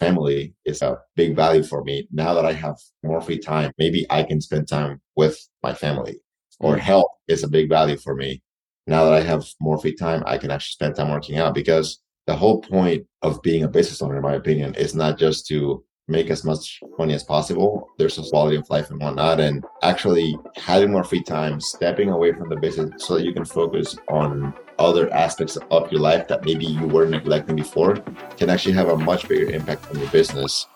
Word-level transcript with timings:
family 0.00 0.54
is 0.64 0.82
a 0.82 0.98
big 1.16 1.36
value 1.36 1.62
for 1.62 1.84
me. 1.84 2.08
Now 2.12 2.34
that 2.34 2.44
I 2.44 2.52
have 2.52 2.76
more 3.02 3.20
free 3.20 3.38
time, 3.38 3.72
maybe 3.78 4.06
I 4.10 4.22
can 4.22 4.40
spend 4.40 4.68
time 4.68 5.00
with 5.16 5.38
my 5.62 5.74
family 5.74 6.20
or 6.60 6.76
health 6.76 7.10
is 7.28 7.44
a 7.44 7.48
big 7.48 7.68
value 7.68 7.96
for 7.96 8.14
me. 8.14 8.42
Now 8.86 9.04
that 9.04 9.14
I 9.14 9.20
have 9.20 9.44
more 9.60 9.78
free 9.78 9.94
time, 9.94 10.22
I 10.26 10.38
can 10.38 10.50
actually 10.50 10.72
spend 10.72 10.96
time 10.96 11.10
working 11.10 11.38
out 11.38 11.54
because 11.54 12.00
the 12.26 12.36
whole 12.36 12.60
point 12.60 13.06
of 13.22 13.42
being 13.42 13.64
a 13.64 13.68
business 13.68 14.02
owner, 14.02 14.16
in 14.16 14.22
my 14.22 14.34
opinion, 14.34 14.74
is 14.74 14.94
not 14.94 15.18
just 15.18 15.46
to 15.48 15.84
make 16.08 16.30
as 16.30 16.44
much 16.44 16.80
money 16.98 17.12
as 17.12 17.22
possible. 17.22 17.88
There's 17.98 18.18
a 18.18 18.22
quality 18.22 18.56
of 18.56 18.68
life 18.70 18.90
and 18.90 19.00
whatnot. 19.00 19.40
And 19.40 19.64
actually 19.82 20.38
having 20.56 20.90
more 20.90 21.04
free 21.04 21.22
time, 21.22 21.60
stepping 21.60 22.08
away 22.08 22.32
from 22.32 22.48
the 22.48 22.56
business 22.56 23.06
so 23.06 23.14
that 23.14 23.24
you 23.24 23.34
can 23.34 23.44
focus 23.44 23.96
on 24.08 24.54
other 24.78 25.12
aspects 25.12 25.58
of 25.70 25.90
your 25.92 26.00
life 26.00 26.28
that 26.28 26.44
maybe 26.44 26.66
you 26.66 26.86
were 26.86 27.06
neglecting 27.06 27.56
before 27.56 27.96
can 28.36 28.50
actually 28.50 28.74
have 28.74 28.88
a 28.88 28.96
much 28.96 29.28
bigger 29.28 29.50
impact 29.50 29.88
on 29.90 29.98
your 29.98 30.08
business. 30.10 30.66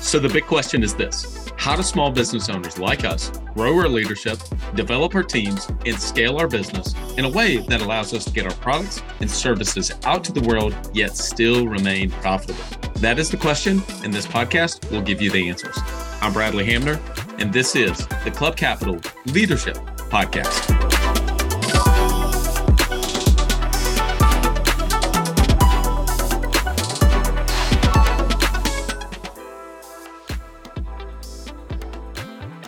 So 0.00 0.18
the 0.18 0.28
big 0.28 0.44
question 0.44 0.82
is 0.82 0.94
this 0.94 1.42
how 1.56 1.76
do 1.76 1.82
small 1.82 2.10
business 2.10 2.48
owners 2.48 2.76
like 2.76 3.04
us 3.04 3.30
grow 3.54 3.78
our 3.78 3.88
leadership, 3.88 4.36
develop 4.74 5.14
our 5.14 5.22
teams, 5.22 5.68
and 5.86 5.96
scale 5.98 6.38
our 6.38 6.48
business 6.48 6.92
in 7.16 7.24
a 7.24 7.30
way 7.30 7.58
that 7.58 7.80
allows 7.80 8.12
us 8.12 8.24
to 8.24 8.32
get 8.32 8.46
our 8.46 8.54
products 8.54 9.00
and 9.20 9.30
services 9.30 9.92
out 10.04 10.24
to 10.24 10.32
the 10.32 10.40
world, 10.40 10.74
yet 10.92 11.16
still 11.16 11.68
remain 11.68 12.10
profitable? 12.10 12.64
That 12.94 13.20
is 13.20 13.30
the 13.30 13.36
question, 13.36 13.80
and 14.02 14.12
this 14.12 14.26
podcast 14.26 14.90
will 14.90 15.02
give 15.02 15.22
you 15.22 15.30
the 15.30 15.48
answers. 15.48 15.78
I'm 16.20 16.32
Bradley 16.32 16.66
Hanmer, 16.66 17.00
and 17.38 17.52
this 17.52 17.76
is 17.76 18.08
the 18.24 18.32
Club 18.32 18.56
Capital 18.56 18.98
Leadership 19.26 19.76
Podcast. 20.10 20.81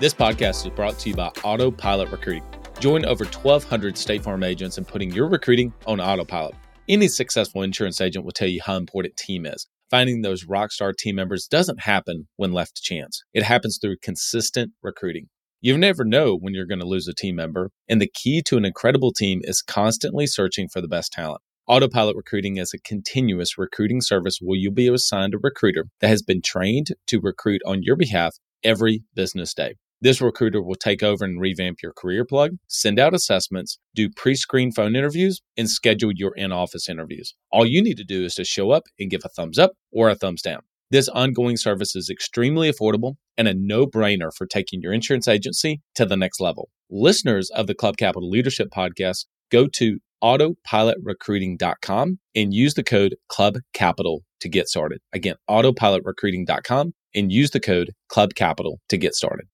This 0.04 0.12
podcast 0.12 0.66
is 0.66 0.70
brought 0.70 0.98
to 0.98 1.08
you 1.08 1.16
by 1.16 1.28
Autopilot 1.44 2.10
Recruiting. 2.10 2.44
Join 2.78 3.06
over 3.06 3.24
1,200 3.24 3.96
State 3.96 4.22
Farm 4.22 4.42
agents 4.42 4.76
in 4.76 4.84
putting 4.84 5.10
your 5.10 5.26
recruiting 5.26 5.72
on 5.86 5.98
autopilot. 5.98 6.54
Any 6.90 7.08
successful 7.08 7.62
insurance 7.62 8.02
agent 8.02 8.22
will 8.22 8.32
tell 8.32 8.46
you 8.46 8.60
how 8.62 8.76
important 8.76 9.16
team 9.16 9.46
is. 9.46 9.66
Finding 9.90 10.20
those 10.20 10.44
rock 10.44 10.72
star 10.72 10.92
team 10.92 11.16
members 11.16 11.46
doesn't 11.46 11.80
happen 11.80 12.28
when 12.36 12.52
left 12.52 12.76
to 12.76 12.82
chance. 12.82 13.22
It 13.32 13.44
happens 13.44 13.78
through 13.80 13.96
consistent 14.02 14.72
recruiting. 14.82 15.30
You 15.62 15.78
never 15.78 16.04
know 16.04 16.36
when 16.36 16.52
you're 16.52 16.66
going 16.66 16.80
to 16.80 16.86
lose 16.86 17.08
a 17.08 17.14
team 17.14 17.36
member, 17.36 17.70
and 17.88 17.98
the 17.98 18.12
key 18.12 18.42
to 18.42 18.58
an 18.58 18.66
incredible 18.66 19.10
team 19.10 19.40
is 19.42 19.62
constantly 19.62 20.26
searching 20.26 20.68
for 20.68 20.82
the 20.82 20.86
best 20.86 21.14
talent. 21.14 21.40
Autopilot 21.66 22.14
Recruiting 22.14 22.58
is 22.58 22.74
a 22.74 22.78
continuous 22.78 23.56
recruiting 23.56 24.02
service 24.02 24.38
where 24.42 24.58
you'll 24.58 24.74
be 24.74 24.86
assigned 24.86 25.32
a 25.32 25.38
recruiter 25.42 25.86
that 26.02 26.08
has 26.08 26.20
been 26.20 26.42
trained 26.42 26.88
to 27.06 27.22
recruit 27.22 27.62
on 27.64 27.82
your 27.82 27.96
behalf 27.96 28.36
every 28.62 29.02
business 29.14 29.54
day. 29.54 29.76
This 30.04 30.20
recruiter 30.20 30.62
will 30.62 30.74
take 30.74 31.02
over 31.02 31.24
and 31.24 31.40
revamp 31.40 31.78
your 31.82 31.94
CareerPlug, 31.94 32.58
send 32.68 32.98
out 32.98 33.14
assessments, 33.14 33.78
do 33.94 34.10
pre 34.14 34.34
screen 34.34 34.70
phone 34.70 34.94
interviews, 34.94 35.40
and 35.56 35.70
schedule 35.70 36.12
your 36.14 36.34
in 36.36 36.52
office 36.52 36.90
interviews. 36.90 37.34
All 37.50 37.64
you 37.64 37.82
need 37.82 37.96
to 37.96 38.04
do 38.04 38.22
is 38.22 38.34
to 38.34 38.44
show 38.44 38.70
up 38.70 38.82
and 38.98 39.10
give 39.10 39.22
a 39.24 39.30
thumbs 39.30 39.58
up 39.58 39.70
or 39.90 40.10
a 40.10 40.14
thumbs 40.14 40.42
down. 40.42 40.60
This 40.90 41.08
ongoing 41.08 41.56
service 41.56 41.96
is 41.96 42.10
extremely 42.10 42.70
affordable 42.70 43.14
and 43.38 43.48
a 43.48 43.54
no 43.54 43.86
brainer 43.86 44.28
for 44.36 44.46
taking 44.46 44.82
your 44.82 44.92
insurance 44.92 45.26
agency 45.26 45.80
to 45.94 46.04
the 46.04 46.18
next 46.18 46.38
level. 46.38 46.68
Listeners 46.90 47.48
of 47.54 47.66
the 47.66 47.74
Club 47.74 47.96
Capital 47.96 48.28
Leadership 48.28 48.68
Podcast 48.76 49.24
go 49.50 49.66
to 49.68 50.00
autopilotrecruiting.com 50.22 52.18
and 52.34 52.52
use 52.52 52.74
the 52.74 52.84
code 52.84 53.16
Club 53.28 53.54
Capital 53.72 54.22
to 54.40 54.50
get 54.50 54.68
started. 54.68 54.98
Again, 55.14 55.36
autopilotrecruiting.com 55.48 56.92
and 57.14 57.32
use 57.32 57.52
the 57.52 57.60
code 57.60 57.92
Club 58.10 58.34
Capital 58.34 58.80
to 58.90 58.98
get 58.98 59.14
started. 59.14 59.46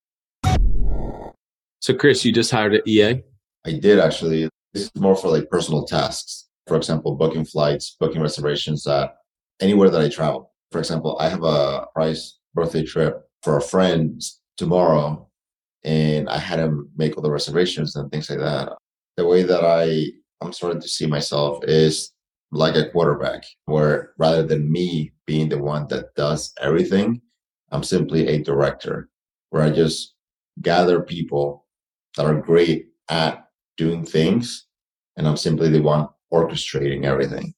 So, 1.81 1.95
Chris, 1.95 2.25
you 2.27 2.33
just 2.33 2.51
hired 2.51 2.75
an 2.75 2.83
EA? 2.87 3.23
I 3.67 3.73
did 3.73 3.99
actually. 3.99 4.49
This 4.73 4.85
is 4.85 4.91
more 4.97 5.17
for 5.17 5.29
like 5.29 5.51
personal 5.51 5.85
tasks. 5.85 6.49
For 6.67 6.77
example, 6.77 7.17
booking 7.17 7.45
flights, 7.45 7.97
booking 7.99 8.21
reservations 8.21 8.87
at 8.87 9.17
anywhere 9.61 9.91
that 9.91 10.01
I 10.01 10.09
travel. 10.09 10.53
For 10.71 10.79
example, 10.79 11.17
I 11.19 11.29
have 11.29 11.43
a 11.43 11.87
price 11.95 12.39
birthday 12.55 12.85
trip 12.85 13.23
for 13.43 13.57
a 13.57 13.63
friend 13.63 14.21
tomorrow, 14.59 15.29
and 15.83 16.29
I 16.29 16.39
had 16.39 16.61
him 16.61 16.91
make 16.97 17.17
all 17.17 17.23
the 17.23 17.31
reservations 17.31 17.97
and 17.97 18.11
things 18.13 18.29
like 18.29 18.39
that. 18.39 18.73
The 19.17 19.27
way 19.27 19.43
that 19.43 19.65
I 19.65 20.07
I'm 20.43 20.53
starting 20.53 20.81
to 20.83 20.89
see 20.89 21.07
myself 21.07 21.65
is 21.65 22.13
like 22.53 22.77
a 22.77 22.91
quarterback, 22.91 23.45
where 23.65 24.13
rather 24.19 24.43
than 24.43 24.71
me 24.71 25.13
being 25.27 25.49
the 25.49 25.59
one 25.59 25.87
that 25.89 26.15
does 26.15 26.53
everything, 26.61 27.23
I'm 27.73 27.83
simply 27.83 28.29
a 28.29 28.43
director, 28.45 29.09
where 29.49 29.63
I 29.63 29.71
just 29.71 30.15
gather 30.61 31.01
people 31.01 31.60
that 32.17 32.27
are 32.27 32.41
great 32.41 32.87
at 33.09 33.47
doing 33.77 34.05
things. 34.05 34.67
And 35.17 35.27
I'm 35.27 35.37
simply 35.37 35.69
the 35.69 35.81
one 35.81 36.09
orchestrating 36.33 37.05
everything. 37.05 37.55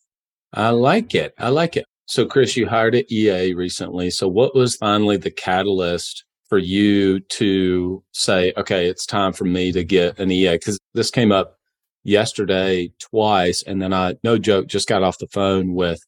I 0.53 0.71
like 0.71 1.15
it. 1.15 1.35
I 1.39 1.49
like 1.49 1.77
it. 1.77 1.87
So, 2.07 2.27
Chris, 2.27 2.57
you 2.57 2.69
hired 2.69 2.95
at 2.95 3.11
EA 3.11 3.55
recently. 3.55 4.11
So, 4.11 4.29
what 4.29 4.55
was 4.55 4.77
finally 4.77 5.17
the 5.17 5.31
catalyst 5.31 6.25
for 6.49 6.59
you 6.59 7.21
to 7.21 8.03
say, 8.13 8.53
okay, 8.57 8.87
it's 8.87 9.07
time 9.07 9.33
for 9.33 9.45
me 9.45 9.73
to 9.73 9.85
get 9.85 10.19
an 10.19 10.31
EA? 10.31 10.53
Because 10.53 10.79
this 10.95 11.11
came 11.11 11.33
up 11.33 11.57
yesterday 12.05 12.93
twice. 12.99 13.63
And 13.63 13.81
then 13.81 13.93
I, 13.93 14.17
no 14.25 14.39
joke, 14.39 14.67
just 14.67 14.89
got 14.89 15.03
off 15.03 15.19
the 15.19 15.29
phone 15.29 15.75
with 15.75 16.01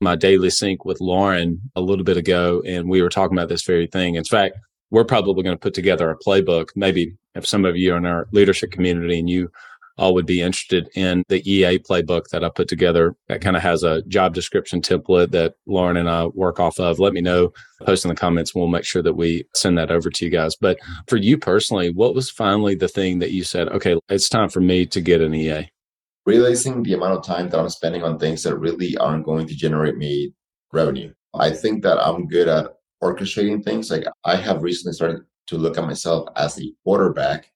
my 0.00 0.16
daily 0.16 0.50
sync 0.50 0.84
with 0.84 1.00
Lauren 1.00 1.60
a 1.76 1.80
little 1.80 2.04
bit 2.04 2.16
ago. 2.16 2.62
And 2.66 2.88
we 2.88 3.02
were 3.02 3.08
talking 3.08 3.36
about 3.36 3.48
this 3.48 3.64
very 3.64 3.86
thing. 3.86 4.14
In 4.14 4.24
fact, 4.24 4.56
we're 4.92 5.04
probably 5.04 5.42
going 5.42 5.56
to 5.56 5.60
put 5.60 5.74
together 5.74 6.10
a 6.10 6.18
playbook. 6.18 6.68
Maybe 6.76 7.16
if 7.34 7.46
some 7.46 7.64
of 7.64 7.76
you 7.76 7.94
in 7.94 8.06
our 8.06 8.28
leadership 8.30 8.70
community 8.70 9.18
and 9.18 9.28
you 9.28 9.50
all 9.98 10.14
would 10.14 10.26
be 10.26 10.42
interested 10.42 10.88
in 10.94 11.22
the 11.28 11.42
EA 11.50 11.78
playbook 11.78 12.28
that 12.28 12.44
I 12.44 12.50
put 12.50 12.68
together 12.68 13.14
that 13.28 13.40
kind 13.40 13.56
of 13.56 13.62
has 13.62 13.82
a 13.82 14.02
job 14.02 14.34
description 14.34 14.80
template 14.80 15.30
that 15.32 15.54
Lauren 15.66 15.96
and 15.96 16.08
I 16.08 16.26
work 16.26 16.60
off 16.60 16.78
of. 16.78 16.98
Let 16.98 17.14
me 17.14 17.22
know, 17.22 17.52
post 17.84 18.04
in 18.04 18.10
the 18.10 18.14
comments. 18.14 18.54
We'll 18.54 18.68
make 18.68 18.84
sure 18.84 19.02
that 19.02 19.14
we 19.14 19.44
send 19.54 19.78
that 19.78 19.90
over 19.90 20.10
to 20.10 20.24
you 20.24 20.30
guys. 20.30 20.56
But 20.56 20.78
for 21.08 21.16
you 21.16 21.38
personally, 21.38 21.90
what 21.90 22.14
was 22.14 22.30
finally 22.30 22.74
the 22.74 22.88
thing 22.88 23.18
that 23.20 23.32
you 23.32 23.44
said, 23.44 23.68
okay, 23.68 23.98
it's 24.10 24.28
time 24.28 24.50
for 24.50 24.60
me 24.60 24.84
to 24.86 25.00
get 25.00 25.22
an 25.22 25.34
EA? 25.34 25.70
Realizing 26.26 26.82
the 26.82 26.94
amount 26.94 27.18
of 27.18 27.24
time 27.24 27.48
that 27.48 27.58
I'm 27.58 27.68
spending 27.70 28.02
on 28.02 28.18
things 28.18 28.42
that 28.42 28.56
really 28.56 28.96
aren't 28.98 29.24
going 29.24 29.46
to 29.46 29.54
generate 29.54 29.96
me 29.96 30.32
revenue. 30.72 31.12
I 31.34 31.50
think 31.50 31.82
that 31.82 31.98
I'm 31.98 32.28
good 32.28 32.48
at 32.48 32.76
orchestrating 33.02 33.64
things. 33.64 33.90
Like 33.90 34.04
I 34.24 34.36
have 34.36 34.62
recently 34.62 34.94
started 34.94 35.22
to 35.48 35.58
look 35.58 35.76
at 35.76 35.84
myself 35.84 36.28
as 36.36 36.54
the 36.54 36.74
quarterback, 36.84 37.50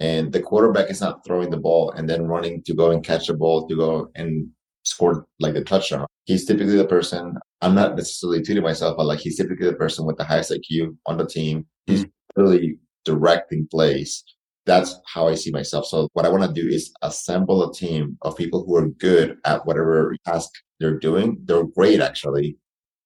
and 0.00 0.32
the 0.32 0.42
quarterback 0.42 0.90
is 0.90 1.00
not 1.00 1.24
throwing 1.24 1.50
the 1.50 1.56
ball 1.56 1.90
and 1.92 2.08
then 2.08 2.26
running 2.26 2.62
to 2.64 2.74
go 2.74 2.90
and 2.90 3.04
catch 3.04 3.26
the 3.26 3.34
ball 3.34 3.66
to 3.68 3.76
go 3.76 4.10
and 4.14 4.48
score 4.84 5.26
like 5.40 5.54
the 5.54 5.64
touchdown. 5.64 6.06
He's 6.24 6.44
typically 6.44 6.76
the 6.76 6.86
person. 6.86 7.34
I'm 7.62 7.74
not 7.74 7.96
necessarily 7.96 8.42
treating 8.42 8.62
myself, 8.62 8.96
but 8.96 9.06
like 9.06 9.20
he's 9.20 9.36
typically 9.36 9.66
the 9.66 9.76
person 9.76 10.06
with 10.06 10.16
the 10.16 10.24
highest 10.24 10.52
IQ 10.52 10.96
on 11.06 11.16
the 11.16 11.26
team. 11.26 11.66
He's 11.86 12.04
mm-hmm. 12.04 12.42
really 12.42 12.78
directing 13.04 13.68
plays. 13.70 14.24
That's 14.66 14.96
how 15.06 15.28
I 15.28 15.34
see 15.36 15.50
myself. 15.50 15.86
So 15.86 16.08
what 16.12 16.26
I 16.26 16.28
want 16.28 16.42
to 16.42 16.60
do 16.60 16.68
is 16.68 16.92
assemble 17.02 17.68
a 17.68 17.72
team 17.72 18.18
of 18.22 18.36
people 18.36 18.64
who 18.64 18.76
are 18.76 18.88
good 18.88 19.38
at 19.44 19.64
whatever 19.64 20.16
task 20.26 20.50
they're 20.80 20.98
doing. 20.98 21.38
They're 21.44 21.64
great 21.64 22.00
actually. 22.00 22.58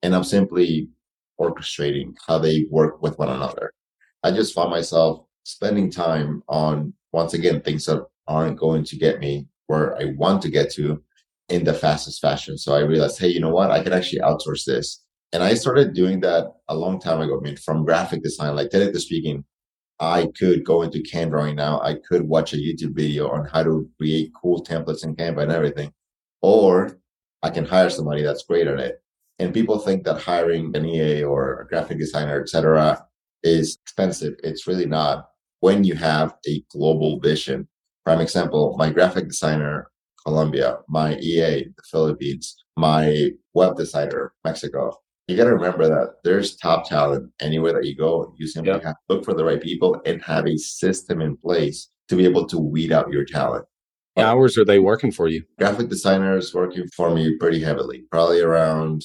And 0.02 0.14
I'm 0.14 0.24
simply 0.24 0.88
orchestrating 1.40 2.14
how 2.26 2.38
they 2.38 2.66
work 2.70 3.02
with 3.02 3.18
one 3.18 3.30
another. 3.30 3.72
I 4.22 4.30
just 4.30 4.54
found 4.54 4.70
myself 4.70 5.24
spending 5.44 5.90
time 5.90 6.42
on, 6.48 6.92
once 7.12 7.34
again, 7.34 7.60
things 7.60 7.86
that 7.86 8.06
aren't 8.28 8.58
going 8.58 8.84
to 8.84 8.96
get 8.96 9.18
me 9.18 9.48
where 9.66 9.96
I 9.96 10.12
want 10.16 10.42
to 10.42 10.50
get 10.50 10.70
to 10.72 11.02
in 11.48 11.64
the 11.64 11.74
fastest 11.74 12.20
fashion. 12.20 12.58
So 12.58 12.74
I 12.74 12.80
realized, 12.80 13.18
hey, 13.18 13.28
you 13.28 13.40
know 13.40 13.50
what? 13.50 13.70
I 13.70 13.82
could 13.82 13.92
actually 13.92 14.20
outsource 14.20 14.64
this. 14.64 15.04
And 15.32 15.42
I 15.42 15.54
started 15.54 15.94
doing 15.94 16.20
that 16.20 16.52
a 16.68 16.74
long 16.74 17.00
time 17.00 17.20
ago. 17.20 17.38
I 17.38 17.42
mean, 17.42 17.56
from 17.56 17.84
graphic 17.84 18.22
design, 18.22 18.56
like 18.56 18.70
technically 18.70 19.00
speaking, 19.00 19.44
I 20.00 20.28
could 20.38 20.64
go 20.64 20.82
into 20.82 21.02
Canva 21.02 21.32
right 21.32 21.54
now. 21.54 21.80
I 21.80 21.96
could 22.08 22.22
watch 22.22 22.52
a 22.52 22.56
YouTube 22.56 22.94
video 22.94 23.28
on 23.28 23.44
how 23.44 23.62
to 23.62 23.88
create 23.98 24.32
cool 24.40 24.64
templates 24.64 25.04
in 25.04 25.14
Canva 25.14 25.42
and 25.42 25.52
everything. 25.52 25.92
Or 26.42 26.98
I 27.42 27.50
can 27.50 27.64
hire 27.64 27.90
somebody 27.90 28.22
that's 28.22 28.44
great 28.44 28.66
at 28.66 28.80
it. 28.80 29.02
And 29.40 29.54
people 29.54 29.78
think 29.78 30.04
that 30.04 30.20
hiring 30.20 30.76
an 30.76 30.84
EA 30.84 31.24
or 31.24 31.62
a 31.62 31.66
graphic 31.66 31.98
designer, 31.98 32.42
etc., 32.42 33.06
is 33.42 33.78
expensive. 33.82 34.34
It's 34.44 34.66
really 34.66 34.84
not 34.84 35.30
when 35.60 35.82
you 35.82 35.94
have 35.94 36.34
a 36.46 36.62
global 36.70 37.18
vision. 37.20 37.66
Prime 38.04 38.20
example, 38.20 38.76
my 38.76 38.90
graphic 38.90 39.28
designer, 39.28 39.90
Colombia, 40.26 40.80
my 40.88 41.16
EA, 41.16 41.64
the 41.74 41.82
Philippines, 41.90 42.54
my 42.76 43.30
web 43.54 43.78
designer, 43.78 44.34
Mexico. 44.44 44.92
You 45.26 45.38
got 45.38 45.44
to 45.44 45.54
remember 45.54 45.88
that 45.88 46.16
there's 46.22 46.56
top 46.56 46.86
talent 46.86 47.32
anywhere 47.40 47.72
that 47.72 47.86
you 47.86 47.96
go. 47.96 48.34
You 48.36 48.46
simply 48.46 48.72
yep. 48.72 48.82
have 48.82 48.96
to 48.96 49.14
look 49.14 49.24
for 49.24 49.32
the 49.32 49.44
right 49.44 49.62
people 49.62 50.02
and 50.04 50.20
have 50.22 50.46
a 50.46 50.58
system 50.58 51.22
in 51.22 51.38
place 51.38 51.88
to 52.08 52.16
be 52.16 52.26
able 52.26 52.46
to 52.48 52.58
weed 52.58 52.92
out 52.92 53.10
your 53.10 53.24
talent. 53.24 53.64
hours 54.18 54.58
are 54.58 54.66
they 54.66 54.80
working 54.80 55.12
for 55.12 55.28
you? 55.28 55.44
Graphic 55.58 55.88
designers 55.88 56.52
working 56.52 56.86
for 56.94 57.14
me 57.14 57.38
pretty 57.38 57.62
heavily, 57.62 58.04
probably 58.10 58.42
around 58.42 59.02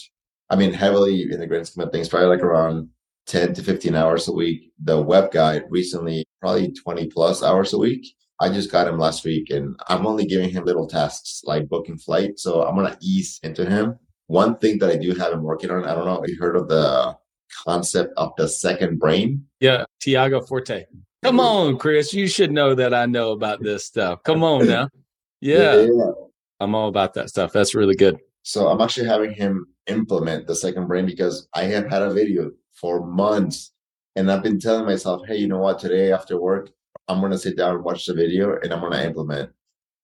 I 0.50 0.56
mean, 0.56 0.74
heavily 0.74 1.32
in 1.32 1.40
the 1.40 1.48
grand 1.48 1.68
scheme 1.68 1.84
of 1.84 1.92
things, 1.92 2.10
probably 2.10 2.30
like 2.30 2.44
around 2.44 2.90
10 3.28 3.54
to 3.56 3.64
15 3.64 3.96
hours 3.96 4.28
a 4.28 4.32
week. 4.32 4.72
The 4.84 5.02
web 5.02 5.32
guy 5.32 5.62
recently, 5.70 6.26
probably 6.42 6.72
20 6.72 7.08
plus 7.08 7.44
hours 7.44 7.74
a 7.74 7.78
week. 7.78 8.06
I 8.40 8.50
just 8.50 8.72
got 8.72 8.88
him 8.88 9.00
last 9.00 9.24
week 9.24 9.50
and 9.50 9.80
I'm 9.88 10.06
only 10.06 10.26
giving 10.26 10.50
him 10.50 10.66
little 10.66 10.88
tasks 10.88 11.42
like 11.46 11.70
booking 11.70 11.98
flight. 11.98 12.38
So 12.38 12.64
I'm 12.64 12.76
going 12.76 12.92
to 12.92 12.98
ease 13.02 13.40
into 13.44 13.66
him. 13.66 13.98
One 14.28 14.58
thing 14.58 14.80
that 14.80 14.90
I 14.90 14.98
do 14.98 15.14
have 15.16 15.34
him 15.34 15.44
working 15.44 15.72
on, 15.72 15.86
I 15.86 15.96
don't 15.96 16.06
know 16.06 16.22
if 16.22 16.30
you 16.30 16.38
heard 16.40 16.58
of 16.58 16.68
the 16.68 17.16
concept 17.66 18.14
of 18.18 18.34
the 18.38 18.48
second 18.48 19.00
brain. 19.00 19.46
Yeah, 19.60 19.86
Tiago 20.02 20.42
Forte. 20.42 20.86
Come 21.24 21.40
on, 21.40 21.78
Chris. 21.78 22.14
You 22.14 22.28
should 22.28 22.52
know 22.52 22.76
that 22.76 22.94
I 22.94 23.06
know 23.06 23.32
about 23.32 23.64
this 23.64 23.86
stuff. 23.86 24.22
Come 24.24 24.44
on 24.44 24.68
now. 24.68 24.90
Yeah. 25.42 25.82
yeah. 25.82 26.12
I'm 26.60 26.76
all 26.76 26.90
about 26.90 27.14
that 27.16 27.30
stuff. 27.30 27.52
That's 27.54 27.74
really 27.74 27.96
good. 27.96 28.20
So 28.44 28.68
I'm 28.68 28.82
actually 28.82 29.08
having 29.08 29.34
him 29.34 29.66
implement 29.88 30.48
the 30.48 30.56
second 30.56 30.88
brain 30.88 31.06
because 31.06 31.48
I 31.54 31.64
have 31.64 31.90
had 31.90 32.02
a 32.02 32.14
video 32.14 32.52
for 32.74 33.06
months 33.06 33.72
and 34.16 34.32
I've 34.32 34.44
been 34.44 34.60
telling 34.60 34.86
myself, 34.86 35.22
hey, 35.28 35.38
you 35.38 35.48
know 35.48 35.60
what? 35.60 35.80
Today 35.80 36.12
after 36.12 36.40
work, 36.40 36.70
I'm 37.08 37.20
going 37.20 37.32
to 37.32 37.38
sit 37.38 37.58
down 37.58 37.76
and 37.76 37.84
watch 37.84 38.06
the 38.06 38.14
video 38.14 38.58
and 38.62 38.74
I'm 38.74 38.80
going 38.80 38.94
to 38.94 39.06
implement. 39.06 39.52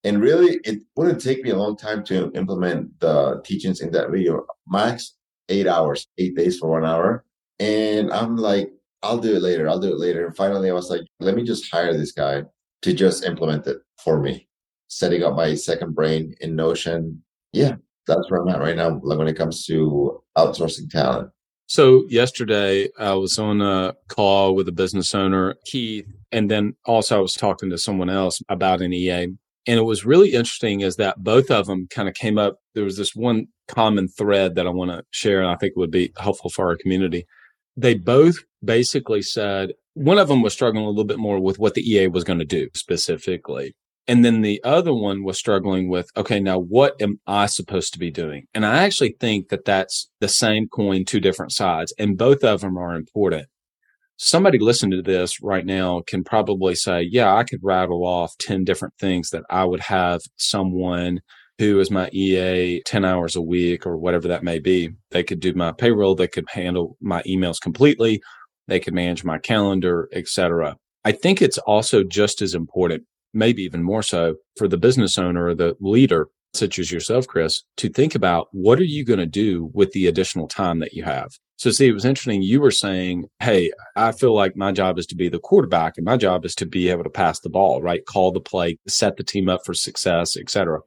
And 0.03 0.21
really, 0.21 0.59
it 0.63 0.79
wouldn't 0.95 1.21
take 1.21 1.43
me 1.43 1.51
a 1.51 1.55
long 1.55 1.77
time 1.77 2.03
to 2.05 2.31
implement 2.33 2.99
the 2.99 3.41
teachings 3.45 3.81
in 3.81 3.91
that 3.91 4.09
video. 4.09 4.45
Max 4.67 5.15
eight 5.49 5.67
hours, 5.67 6.07
eight 6.17 6.35
days 6.35 6.57
for 6.57 6.69
one 6.69 6.85
hour. 6.85 7.23
And 7.59 8.11
I'm 8.11 8.35
like, 8.35 8.71
I'll 9.03 9.17
do 9.17 9.35
it 9.35 9.41
later. 9.41 9.69
I'll 9.69 9.79
do 9.79 9.91
it 9.91 9.99
later. 9.99 10.25
And 10.25 10.35
finally, 10.35 10.69
I 10.69 10.73
was 10.73 10.89
like, 10.89 11.01
let 11.19 11.35
me 11.35 11.43
just 11.43 11.71
hire 11.71 11.93
this 11.93 12.11
guy 12.11 12.43
to 12.81 12.93
just 12.93 13.23
implement 13.23 13.67
it 13.67 13.77
for 14.03 14.19
me, 14.19 14.47
setting 14.87 15.23
up 15.23 15.35
my 15.35 15.53
second 15.55 15.93
brain 15.93 16.33
in 16.41 16.55
Notion. 16.55 17.23
Yeah, 17.53 17.75
that's 18.15 18.29
where 18.29 18.41
I'm 18.41 18.49
at 18.49 18.59
right 18.59 18.75
now 18.75 18.99
like 19.03 19.17
when 19.17 19.27
it 19.27 19.37
comes 19.37 19.65
to 19.65 20.21
outsourcing 20.37 20.89
talent. 20.89 21.31
So 21.67 22.03
yesterday 22.09 22.89
I 22.99 23.13
was 23.13 23.39
on 23.39 23.61
a 23.61 23.93
call 24.09 24.55
with 24.55 24.67
a 24.67 24.73
business 24.73 25.15
owner, 25.15 25.55
Keith, 25.65 26.05
and 26.31 26.51
then 26.51 26.75
also 26.85 27.17
I 27.17 27.21
was 27.21 27.33
talking 27.33 27.69
to 27.69 27.77
someone 27.77 28.09
else 28.09 28.41
about 28.49 28.81
an 28.81 28.91
EA. 28.91 29.27
And 29.67 29.77
it 29.79 29.83
was 29.83 30.05
really 30.05 30.33
interesting 30.33 30.81
is 30.81 30.97
that 30.97 31.23
both 31.23 31.49
of 31.49 31.67
them 31.67 31.87
kind 31.89 32.09
of 32.09 32.15
came 32.15 32.37
up. 32.37 32.57
There 32.73 32.83
was 32.83 32.97
this 32.97 33.15
one 33.15 33.47
common 33.67 34.09
thread 34.09 34.55
that 34.55 34.67
I 34.67 34.71
want 34.71 34.91
to 34.91 35.03
share, 35.11 35.39
and 35.39 35.49
I 35.49 35.55
think 35.55 35.75
would 35.75 35.91
be 35.91 36.11
helpful 36.17 36.49
for 36.49 36.67
our 36.67 36.75
community. 36.75 37.25
They 37.77 37.93
both 37.93 38.43
basically 38.63 39.21
said 39.21 39.71
one 39.93 40.17
of 40.17 40.27
them 40.27 40.41
was 40.41 40.53
struggling 40.53 40.83
a 40.83 40.89
little 40.89 41.03
bit 41.03 41.19
more 41.19 41.39
with 41.39 41.59
what 41.59 41.75
the 41.75 41.89
EA 41.89 42.07
was 42.07 42.23
going 42.23 42.39
to 42.39 42.45
do 42.45 42.69
specifically. 42.73 43.75
And 44.07 44.25
then 44.25 44.41
the 44.41 44.61
other 44.63 44.93
one 44.93 45.23
was 45.23 45.37
struggling 45.37 45.89
with, 45.89 46.09
okay, 46.17 46.39
now 46.39 46.59
what 46.59 46.99
am 47.01 47.19
I 47.27 47.45
supposed 47.45 47.93
to 47.93 47.99
be 47.99 48.11
doing? 48.11 48.45
And 48.53 48.65
I 48.65 48.83
actually 48.83 49.15
think 49.19 49.49
that 49.49 49.65
that's 49.65 50.09
the 50.19 50.27
same 50.27 50.67
coin, 50.67 51.05
two 51.05 51.19
different 51.19 51.51
sides, 51.51 51.93
and 51.99 52.17
both 52.17 52.43
of 52.43 52.61
them 52.61 52.77
are 52.77 52.95
important. 52.95 53.47
Somebody 54.17 54.59
listening 54.59 54.91
to 54.91 55.11
this 55.11 55.41
right 55.41 55.65
now 55.65 56.03
can 56.05 56.23
probably 56.23 56.75
say, 56.75 57.07
yeah, 57.09 57.35
I 57.35 57.43
could 57.43 57.59
rattle 57.63 58.05
off 58.05 58.37
10 58.39 58.63
different 58.63 58.95
things 58.99 59.29
that 59.29 59.43
I 59.49 59.65
would 59.65 59.79
have 59.81 60.21
someone 60.35 61.21
who 61.57 61.79
is 61.79 61.91
my 61.91 62.09
EA 62.11 62.81
10 62.85 63.05
hours 63.05 63.35
a 63.35 63.41
week 63.41 63.85
or 63.85 63.97
whatever 63.97 64.27
that 64.27 64.43
may 64.43 64.59
be. 64.59 64.89
They 65.11 65.23
could 65.23 65.39
do 65.39 65.53
my 65.53 65.71
payroll. 65.71 66.15
They 66.15 66.27
could 66.27 66.45
handle 66.49 66.97
my 67.01 67.21
emails 67.23 67.61
completely. 67.61 68.21
They 68.67 68.79
could 68.79 68.93
manage 68.93 69.23
my 69.23 69.37
calendar, 69.37 70.09
etc. 70.11 70.75
I 71.03 71.11
think 71.11 71.41
it's 71.41 71.57
also 71.59 72.03
just 72.03 72.41
as 72.41 72.55
important 72.55 73.03
maybe 73.33 73.63
even 73.63 73.83
more 73.83 74.03
so 74.03 74.35
for 74.57 74.67
the 74.67 74.77
business 74.77 75.17
owner 75.17 75.47
or 75.47 75.55
the 75.55 75.75
leader, 75.79 76.29
such 76.53 76.79
as 76.79 76.91
yourself, 76.91 77.27
Chris, 77.27 77.63
to 77.77 77.89
think 77.89 78.15
about 78.15 78.47
what 78.51 78.79
are 78.79 78.85
you 78.85 79.05
going 79.05 79.19
to 79.19 79.25
do 79.25 79.69
with 79.73 79.91
the 79.91 80.07
additional 80.07 80.47
time 80.47 80.79
that 80.79 80.93
you 80.93 81.03
have? 81.03 81.29
So 81.57 81.69
see, 81.69 81.87
it 81.87 81.93
was 81.93 82.05
interesting. 82.05 82.41
You 82.41 82.59
were 82.59 82.71
saying, 82.71 83.25
Hey, 83.39 83.71
I 83.95 84.11
feel 84.11 84.33
like 84.33 84.55
my 84.55 84.71
job 84.71 84.97
is 84.97 85.05
to 85.07 85.15
be 85.15 85.29
the 85.29 85.39
quarterback 85.39 85.93
and 85.95 86.05
my 86.05 86.17
job 86.17 86.43
is 86.43 86.55
to 86.55 86.65
be 86.65 86.89
able 86.89 87.03
to 87.03 87.09
pass 87.09 87.39
the 87.39 87.49
ball, 87.49 87.81
right? 87.81 88.05
Call 88.05 88.31
the 88.31 88.41
play, 88.41 88.79
set 88.87 89.17
the 89.17 89.23
team 89.23 89.47
up 89.47 89.61
for 89.65 89.73
success, 89.73 90.35
etc. 90.35 90.79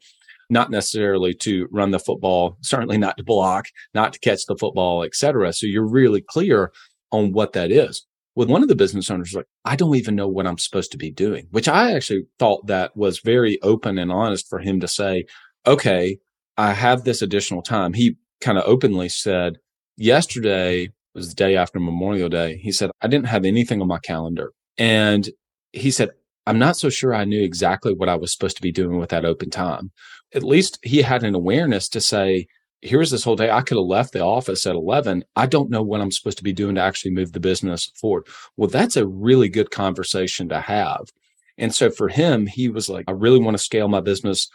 Not 0.51 0.71
necessarily 0.71 1.33
to 1.35 1.69
run 1.71 1.93
the 1.93 1.99
football, 1.99 2.59
certainly 2.61 2.99
not 2.99 3.17
to 3.17 3.25
block, 3.25 3.67
not 3.95 4.13
to 4.15 4.19
catch 4.19 4.47
the 4.47 4.57
football, 4.57 5.05
etc. 5.05 5.53
So 5.53 5.67
you're 5.67 5.89
really 5.89 6.21
clear 6.21 6.73
on 7.13 7.33
what 7.33 7.53
that 7.53 7.71
is 7.71 8.05
with 8.37 8.51
one 8.51 8.63
of 8.63 8.69
the 8.69 8.75
business 8.75 9.11
owners 9.11 9.35
like 9.35 9.47
i 9.65 9.77
don't 9.77 9.97
even 9.97 10.15
know 10.15 10.29
what 10.29 10.47
i'm 10.47 10.59
supposed 10.59 10.91
to 10.93 10.99
be 10.99 11.11
doing 11.11 11.47
which 11.51 11.69
i 11.69 11.93
actually 11.93 12.25
thought 12.39 12.67
that 12.67 12.97
was 12.97 13.21
very 13.21 13.61
open 13.63 13.99
and 13.99 14.13
honest 14.13 14.49
for 14.49 14.59
him 14.59 14.81
to 14.81 14.89
say 14.89 15.25
okay 15.67 16.19
i 16.57 16.73
have 16.73 17.05
this 17.05 17.23
additional 17.23 17.63
time. 17.63 17.93
He 17.93 18.17
kind 18.41 18.59
of 18.59 18.65
openly 18.67 19.09
said 19.09 19.59
yesterday 19.97 20.91
was 21.15 21.29
the 21.29 21.35
day 21.35 21.57
after 21.57 21.79
memorial 21.79 22.29
day 22.29 22.57
he 22.59 22.73
said 22.73 22.91
i 23.01 23.07
didn't 23.07 23.29
have 23.29 23.45
anything 23.45 23.81
on 23.81 23.89
my 23.89 23.99
calendar. 23.99 24.53
And 24.77 25.29
he 25.73 25.91
said 25.91 26.11
i'm 26.47 26.59
not 26.59 26.77
so 26.77 26.91
sure 26.91 27.15
i 27.15 27.25
knew 27.25 27.43
exactly 27.43 27.95
what 27.95 28.09
i 28.09 28.17
was 28.17 28.33
supposed 28.33 28.57
to 28.57 28.63
be 28.63 28.73
doing 28.73 28.99
with 28.99 29.11
that 29.11 29.25
open 29.25 29.51
time. 29.51 29.93
At 30.35 30.43
least 30.43 30.79
he 30.83 31.03
had 31.03 31.23
an 31.23 31.35
awareness 31.35 31.89
to 31.91 32.01
say 32.01 32.47
here's 32.85 33.11
this 33.11 33.25
whole 33.25 33.37
day. 33.37 33.51
I 33.51 33.63
could 33.63 33.77
have 33.77 33.87
left 33.87 34.13
the 34.13 34.21
office 34.21 34.67
at 34.67 34.75
11. 34.75 35.25
I 35.35 35.47
don't 35.47 35.71
know 35.71 35.83
what 35.83 36.01
I'm 36.01 36.13
supposed 36.13 36.39
to 36.39 36.45
be 36.45 36.53
doing 36.53 36.75
to 36.75 36.83
actually 36.83 37.13
move 37.13 37.33
the 37.33 37.41
business 37.41 37.91
forward. 38.01 38.27
Well, 38.57 38.69
that's 38.69 38.97
a 38.97 39.07
really 39.07 39.49
good 39.49 39.71
conversation 39.71 40.49
to 40.51 40.61
have. 40.61 41.11
And 41.57 41.75
so 41.75 41.91
for 41.91 42.09
him, 42.09 42.47
he 42.47 42.69
was 42.69 42.89
like, 42.89 43.05
I 43.09 43.13
really 43.13 43.41
want 43.41 43.57
to 43.57 43.63
scale 43.63 43.89
my 43.89 44.01
business 44.01 44.49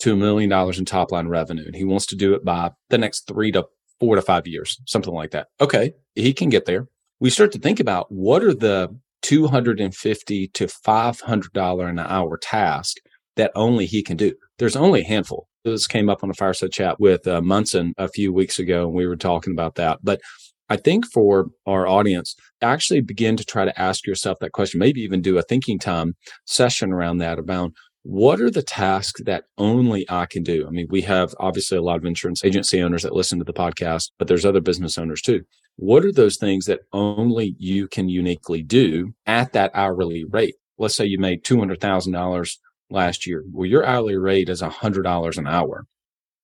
to 0.00 0.12
a 0.12 0.16
million 0.16 0.50
dollars 0.50 0.78
in 0.78 0.84
top 0.84 1.12
line 1.12 1.28
revenue. 1.28 1.64
And 1.64 1.76
he 1.76 1.84
wants 1.84 2.06
to 2.06 2.16
do 2.16 2.34
it 2.34 2.44
by 2.44 2.72
the 2.90 2.98
next 2.98 3.26
three 3.26 3.52
to 3.52 3.66
four 4.00 4.16
to 4.16 4.22
five 4.22 4.46
years, 4.46 4.80
something 4.86 5.14
like 5.14 5.30
that. 5.30 5.48
Okay. 5.60 5.92
He 6.14 6.32
can 6.32 6.48
get 6.48 6.66
there. 6.66 6.88
We 7.20 7.30
start 7.30 7.52
to 7.52 7.58
think 7.58 7.80
about 7.80 8.10
what 8.10 8.42
are 8.42 8.54
the 8.54 8.94
250 9.22 10.48
to 10.48 10.66
$500 10.66 11.88
an 11.88 11.98
hour 11.98 12.36
task 12.36 12.98
that 13.36 13.52
only 13.54 13.86
he 13.86 14.02
can 14.02 14.16
do. 14.16 14.34
There's 14.58 14.76
only 14.76 15.00
a 15.00 15.06
handful. 15.06 15.48
This 15.72 15.88
came 15.88 16.08
up 16.08 16.22
on 16.22 16.30
a 16.30 16.34
fireside 16.34 16.70
chat 16.70 17.00
with 17.00 17.26
uh, 17.26 17.40
Munson 17.40 17.92
a 17.98 18.06
few 18.08 18.32
weeks 18.32 18.60
ago, 18.60 18.86
and 18.86 18.94
we 18.94 19.06
were 19.06 19.16
talking 19.16 19.52
about 19.52 19.74
that. 19.74 19.98
But 20.02 20.20
I 20.68 20.76
think 20.76 21.06
for 21.06 21.46
our 21.66 21.88
audience, 21.88 22.36
actually 22.62 23.00
begin 23.00 23.36
to 23.36 23.44
try 23.44 23.64
to 23.64 23.80
ask 23.80 24.06
yourself 24.06 24.38
that 24.40 24.52
question, 24.52 24.78
maybe 24.78 25.00
even 25.00 25.22
do 25.22 25.38
a 25.38 25.42
thinking 25.42 25.80
time 25.80 26.14
session 26.44 26.92
around 26.92 27.18
that 27.18 27.40
about 27.40 27.72
what 28.04 28.40
are 28.40 28.50
the 28.50 28.62
tasks 28.62 29.20
that 29.24 29.44
only 29.58 30.06
I 30.08 30.26
can 30.26 30.44
do? 30.44 30.68
I 30.68 30.70
mean, 30.70 30.86
we 30.88 31.02
have 31.02 31.34
obviously 31.40 31.76
a 31.76 31.82
lot 31.82 31.96
of 31.96 32.04
insurance 32.04 32.44
agency 32.44 32.80
owners 32.80 33.02
that 33.02 33.16
listen 33.16 33.40
to 33.40 33.44
the 33.44 33.52
podcast, 33.52 34.12
but 34.20 34.28
there's 34.28 34.46
other 34.46 34.60
business 34.60 34.96
owners 34.96 35.20
too. 35.20 35.42
What 35.74 36.04
are 36.04 36.12
those 36.12 36.36
things 36.36 36.66
that 36.66 36.80
only 36.92 37.56
you 37.58 37.88
can 37.88 38.08
uniquely 38.08 38.62
do 38.62 39.14
at 39.26 39.52
that 39.54 39.72
hourly 39.74 40.24
rate? 40.24 40.54
Let's 40.78 40.94
say 40.94 41.06
you 41.06 41.18
made 41.18 41.42
$200,000 41.42 42.56
last 42.90 43.26
year. 43.26 43.44
Well, 43.50 43.66
your 43.66 43.84
hourly 43.84 44.16
rate 44.16 44.48
is 44.48 44.62
$100 44.62 45.38
an 45.38 45.46
hour, 45.46 45.86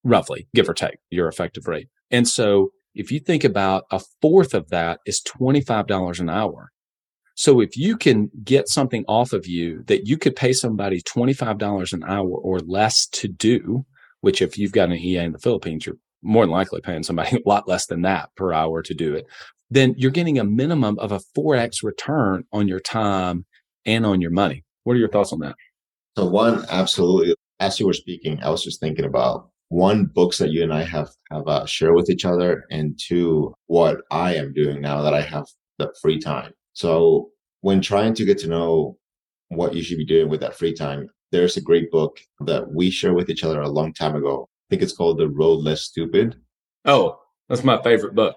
roughly, 0.04 0.49
give 0.54 0.68
or 0.68 0.75
take 0.75 0.99
your 1.11 1.28
effective 1.28 1.66
rate. 1.66 1.88
And 2.11 2.28
so 2.28 2.70
if 2.94 3.11
you 3.11 3.20
think 3.20 3.44
about 3.44 3.84
a 3.90 4.00
fourth 4.20 4.54
of 4.54 4.68
that 4.68 5.00
is 5.06 5.22
$25 5.22 6.20
an 6.20 6.28
hour. 6.28 6.70
So 7.34 7.61
if 7.61 7.76
you 7.76 7.96
can 7.96 8.30
get 8.44 8.68
something 8.68 9.04
off 9.08 9.32
of 9.32 9.46
you 9.46 9.82
that 9.87 10.06
you 10.06 10.18
could 10.18 10.37
pay 10.37 10.52
somebody 10.52 11.00
$25 11.00 11.92
an 11.92 12.04
hour 12.04 12.28
or 12.28 12.61
less 12.61 13.06
to 13.08 13.28
do, 13.28 13.87
which 14.20 14.42
if 14.42 14.58
you've 14.58 14.72
got 14.72 14.90
an 14.90 14.96
EA 14.96 15.18
in 15.18 15.32
the 15.32 15.38
Philippines, 15.38 15.87
you're 15.87 15.96
more 16.22 16.44
than 16.44 16.52
likely 16.52 16.80
paying 16.80 17.02
somebody 17.02 17.37
a 17.46 17.49
lot 17.49 17.66
less 17.66 17.87
than 17.87 18.02
that 18.02 18.30
per 18.37 18.52
hour 18.52 18.82
to 18.82 18.94
do 18.94 19.14
it, 19.14 19.26
then 19.70 19.94
you're 19.96 20.11
getting 20.11 20.38
a 20.38 20.44
minimum 20.44 20.99
of 20.99 21.12
a 21.12 21.20
4x 21.37 21.82
return 21.82 22.44
on 22.52 22.68
your 22.68 22.80
time 22.80 23.46
and 23.87 24.04
on 24.04 24.20
your 24.20 24.30
money. 24.30 24.64
What 24.84 24.94
are 24.94 24.99
your 24.99 25.08
thoughts 25.08 25.32
on 25.32 25.40
that? 25.40 25.56
So 26.16 26.26
one, 26.26 26.64
absolutely. 26.69 27.35
As 27.61 27.78
you 27.78 27.87
were 27.87 27.92
speaking, 27.92 28.42
I 28.42 28.50
was 28.50 28.62
just 28.62 28.81
thinking 28.81 29.04
about 29.04 29.49
one 29.69 30.04
books 30.04 30.38
that 30.38 30.50
you 30.50 30.62
and 30.62 30.73
I 30.73 30.83
have 30.83 31.09
have 31.31 31.47
uh, 31.49 31.64
shared 31.64 31.95
with 31.95 32.11
each 32.11 32.25
other, 32.25 32.64
and 32.71 32.99
two, 33.00 33.54
what 33.66 34.02
I 34.11 34.35
am 34.35 34.52
doing 34.52 34.81
now 34.81 35.00
that 35.02 35.14
I 35.14 35.23
have 35.23 35.47
the 35.78 35.92
free 36.02 36.19
time. 36.19 36.52
So 36.75 37.31
when 37.62 37.81
trying 37.81 38.14
to 38.14 38.25
get 38.25 38.38
to 38.38 38.49
know 38.49 38.99
what 39.49 39.75
you 39.75 39.83
should 39.83 39.99
be 39.99 40.04
doing 40.04 40.28
with 40.28 40.40
that 40.40 40.57
free 40.57 40.75
time, 40.75 41.09
there's 41.31 41.57
a 41.57 41.62
great 41.62 41.90
book 41.90 42.19
that 42.40 42.73
we 42.73 42.90
shared 42.90 43.14
with 43.14 43.31
each 43.31 43.45
other 43.45 43.61
a 43.62 43.69
long 43.69 43.95
time 43.95 44.16
ago. 44.16 44.49
I 44.50 44.66
think 44.71 44.83
it's 44.83 44.97
called 44.97 45.19
The 45.19 45.28
Road 45.28 45.61
Less 45.61 45.83
Stupid. 45.83 46.37
Oh, 46.85 47.19
that's 47.49 47.64
my 47.64 47.81
favorite 47.83 48.14
book. 48.14 48.37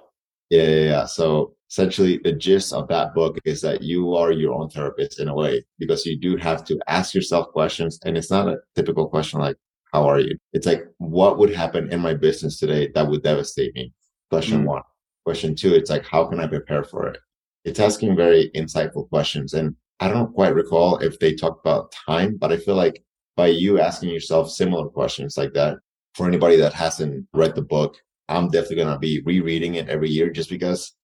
Yeah, 0.50 0.64
yeah, 0.64 0.86
yeah. 0.86 1.06
So 1.06 1.55
essentially 1.76 2.18
the 2.24 2.32
gist 2.32 2.72
of 2.72 2.88
that 2.88 3.14
book 3.14 3.38
is 3.44 3.60
that 3.60 3.82
you 3.82 4.16
are 4.16 4.32
your 4.32 4.54
own 4.54 4.70
therapist 4.70 5.20
in 5.20 5.28
a 5.28 5.36
way 5.36 5.62
because 5.78 6.06
you 6.06 6.18
do 6.18 6.38
have 6.38 6.64
to 6.64 6.80
ask 6.88 7.14
yourself 7.14 7.48
questions 7.50 8.00
and 8.06 8.18
it's 8.18 8.32
not 8.32 8.48
a 8.48 8.56
typical 8.76 9.10
question 9.10 9.42
like 9.42 9.58
how 9.92 10.08
are 10.08 10.20
you? 10.20 10.38
It's 10.54 10.66
like 10.66 10.86
what 11.00 11.38
would 11.38 11.54
happen 11.54 11.92
in 11.92 12.00
my 12.00 12.14
business 12.14 12.60
today 12.60 12.92
that 12.96 13.10
would 13.10 13.24
devastate 13.24 13.76
me? 13.76 13.92
Question 14.30 14.64
mm. 14.64 14.68
one. 14.68 14.84
Question 15.26 15.54
two 15.54 15.74
it's 15.74 15.90
like 15.90 16.06
how 16.06 16.26
can 16.28 16.40
i 16.40 16.48
prepare 16.48 16.86
for 16.86 17.10
it? 17.10 17.20
It's 17.66 17.82
asking 17.82 18.16
very 18.16 18.52
insightful 18.56 19.10
questions 19.10 19.54
and 19.54 19.76
i 20.00 20.08
don't 20.08 20.34
quite 20.34 20.56
recall 20.56 20.98
if 21.00 21.20
they 21.20 21.34
talk 21.34 21.60
about 21.60 21.94
time 22.08 22.38
but 22.38 22.54
i 22.54 22.58
feel 22.58 22.76
like 22.76 23.04
by 23.36 23.48
you 23.48 23.82
asking 23.82 24.10
yourself 24.10 24.50
similar 24.50 24.88
questions 24.88 25.36
like 25.38 25.54
that 25.54 25.78
for 26.14 26.26
anybody 26.26 26.56
that 26.56 26.74
hasn't 26.74 27.28
read 27.34 27.54
the 27.56 27.70
book 27.76 27.98
I'm 28.28 28.50
definitely 28.50 28.78
going 28.78 28.94
to 28.94 28.98
be 28.98 29.22
rereading 29.24 29.76
it 29.76 29.88
every 29.88 30.10
year 30.10 30.32
just 30.32 30.50
because 30.50 30.96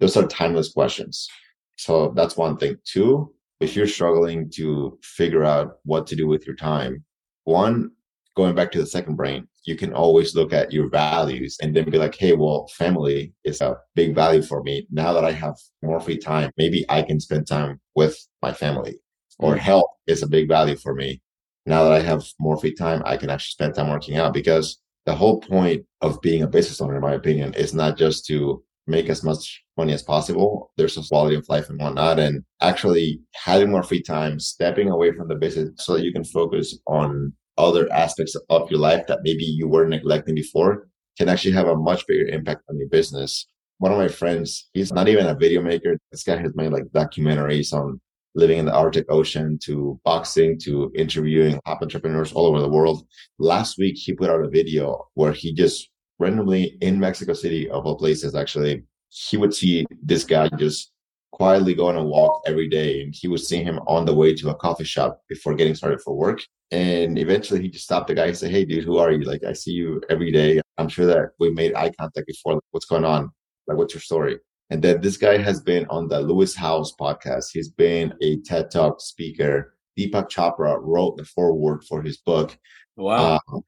those 0.00 0.16
are 0.16 0.26
timeless 0.26 0.72
questions. 0.72 1.28
So 1.76 2.12
that's 2.16 2.36
one 2.36 2.56
thing. 2.56 2.76
Two, 2.84 3.32
if 3.60 3.76
you're 3.76 3.86
struggling 3.86 4.50
to 4.56 4.98
figure 5.02 5.44
out 5.44 5.76
what 5.84 6.06
to 6.08 6.16
do 6.16 6.26
with 6.26 6.46
your 6.46 6.56
time, 6.56 7.04
one, 7.44 7.90
going 8.36 8.54
back 8.54 8.72
to 8.72 8.78
the 8.80 8.86
second 8.86 9.16
brain, 9.16 9.46
you 9.64 9.76
can 9.76 9.92
always 9.92 10.34
look 10.34 10.52
at 10.52 10.72
your 10.72 10.88
values 10.88 11.58
and 11.60 11.76
then 11.76 11.90
be 11.90 11.98
like, 11.98 12.14
hey, 12.14 12.32
well, 12.32 12.66
family 12.68 13.34
is 13.44 13.60
a 13.60 13.76
big 13.94 14.14
value 14.14 14.42
for 14.42 14.62
me. 14.62 14.86
Now 14.90 15.12
that 15.12 15.24
I 15.24 15.32
have 15.32 15.56
more 15.82 16.00
free 16.00 16.18
time, 16.18 16.50
maybe 16.56 16.84
I 16.88 17.02
can 17.02 17.20
spend 17.20 17.46
time 17.46 17.80
with 17.94 18.18
my 18.42 18.52
family. 18.52 18.98
Or 19.38 19.52
mm-hmm. 19.52 19.60
health 19.60 19.90
is 20.06 20.22
a 20.22 20.28
big 20.28 20.48
value 20.48 20.76
for 20.76 20.94
me. 20.94 21.20
Now 21.66 21.84
that 21.84 21.92
I 21.92 22.00
have 22.00 22.24
more 22.38 22.58
free 22.58 22.74
time, 22.74 23.02
I 23.04 23.16
can 23.16 23.30
actually 23.30 23.52
spend 23.52 23.74
time 23.74 23.90
working 23.90 24.16
out 24.16 24.32
because 24.32 24.80
the 25.04 25.14
whole 25.14 25.40
point 25.40 25.84
of 26.00 26.20
being 26.20 26.42
a 26.42 26.48
business 26.48 26.80
owner, 26.80 26.96
in 26.96 27.02
my 27.02 27.14
opinion, 27.14 27.54
is 27.54 27.74
not 27.74 27.98
just 27.98 28.26
to 28.26 28.62
make 28.86 29.08
as 29.08 29.22
much 29.22 29.62
money 29.76 29.92
as 29.92 30.02
possible. 30.02 30.72
There's 30.76 30.96
a 30.96 31.02
quality 31.02 31.36
of 31.36 31.48
life 31.48 31.68
and 31.68 31.80
whatnot. 31.80 32.18
And 32.18 32.44
actually 32.60 33.20
having 33.34 33.70
more 33.70 33.82
free 33.82 34.02
time, 34.02 34.40
stepping 34.40 34.90
away 34.90 35.12
from 35.12 35.28
the 35.28 35.34
business 35.34 35.70
so 35.78 35.94
that 35.94 36.04
you 36.04 36.12
can 36.12 36.24
focus 36.24 36.78
on 36.86 37.32
other 37.58 37.92
aspects 37.92 38.36
of 38.48 38.70
your 38.70 38.80
life 38.80 39.06
that 39.06 39.20
maybe 39.22 39.44
you 39.44 39.68
were 39.68 39.86
neglecting 39.86 40.34
before 40.34 40.88
can 41.18 41.28
actually 41.28 41.52
have 41.52 41.68
a 41.68 41.76
much 41.76 42.06
bigger 42.06 42.26
impact 42.26 42.62
on 42.70 42.78
your 42.78 42.88
business. 42.88 43.46
One 43.78 43.92
of 43.92 43.98
my 43.98 44.08
friends, 44.08 44.68
he's 44.72 44.92
not 44.92 45.08
even 45.08 45.26
a 45.26 45.34
video 45.34 45.62
maker. 45.62 45.98
This 46.10 46.22
guy 46.22 46.36
has 46.36 46.52
made 46.54 46.72
like 46.72 46.84
documentaries 46.94 47.72
on 47.72 48.00
living 48.34 48.58
in 48.58 48.66
the 48.66 48.72
Arctic 48.72 49.06
Ocean 49.10 49.58
to 49.64 50.00
boxing 50.04 50.58
to 50.60 50.90
interviewing 50.94 51.60
top 51.66 51.82
entrepreneurs 51.82 52.32
all 52.32 52.46
over 52.46 52.60
the 52.60 52.68
world. 52.68 53.06
Last 53.38 53.76
week, 53.76 53.96
he 53.96 54.14
put 54.14 54.30
out 54.30 54.44
a 54.44 54.48
video 54.48 55.08
where 55.14 55.32
he 55.32 55.52
just 55.52 55.89
randomly 56.20 56.76
in 56.80 57.00
Mexico 57.00 57.32
City, 57.32 57.68
of 57.70 57.86
all 57.86 57.96
places, 57.96 58.34
actually, 58.34 58.84
he 59.08 59.36
would 59.36 59.54
see 59.54 59.86
this 60.02 60.22
guy 60.22 60.48
just 60.56 60.92
quietly 61.32 61.74
go 61.74 61.88
on 61.88 61.96
a 61.96 62.04
walk 62.04 62.42
every 62.46 62.68
day. 62.68 63.02
And 63.02 63.14
he 63.14 63.26
would 63.26 63.40
see 63.40 63.62
him 63.62 63.80
on 63.86 64.04
the 64.04 64.14
way 64.14 64.34
to 64.34 64.50
a 64.50 64.54
coffee 64.54 64.84
shop 64.84 65.22
before 65.28 65.54
getting 65.54 65.74
started 65.74 66.00
for 66.02 66.14
work. 66.14 66.42
And 66.70 67.18
eventually 67.18 67.62
he 67.62 67.68
just 67.68 67.84
stopped 67.84 68.08
the 68.08 68.14
guy 68.14 68.26
and 68.26 68.36
said, 68.36 68.52
Hey, 68.52 68.64
dude, 68.64 68.84
who 68.84 68.98
are 68.98 69.10
you? 69.10 69.24
Like, 69.24 69.42
I 69.42 69.54
see 69.54 69.72
you 69.72 70.00
every 70.08 70.30
day. 70.30 70.60
I'm 70.78 70.88
sure 70.88 71.06
that 71.06 71.30
we 71.40 71.50
made 71.50 71.74
eye 71.74 71.90
contact 71.98 72.26
before. 72.26 72.54
Like, 72.54 72.62
what's 72.70 72.86
going 72.86 73.04
on? 73.04 73.30
Like, 73.66 73.78
what's 73.78 73.94
your 73.94 74.00
story? 74.00 74.38
And 74.70 74.80
then 74.80 75.00
this 75.00 75.16
guy 75.16 75.38
has 75.38 75.60
been 75.60 75.84
on 75.90 76.06
the 76.06 76.20
Lewis 76.20 76.54
Howes 76.54 76.94
podcast. 76.94 77.46
He's 77.52 77.70
been 77.70 78.14
a 78.22 78.40
TED 78.42 78.70
Talk 78.70 79.00
speaker. 79.00 79.74
Deepak 79.98 80.30
Chopra 80.30 80.78
wrote 80.80 81.16
the 81.16 81.24
foreword 81.24 81.82
for 81.84 82.02
his 82.02 82.18
book. 82.18 82.56
Wow. 82.96 83.40
Uh, 83.52 83.60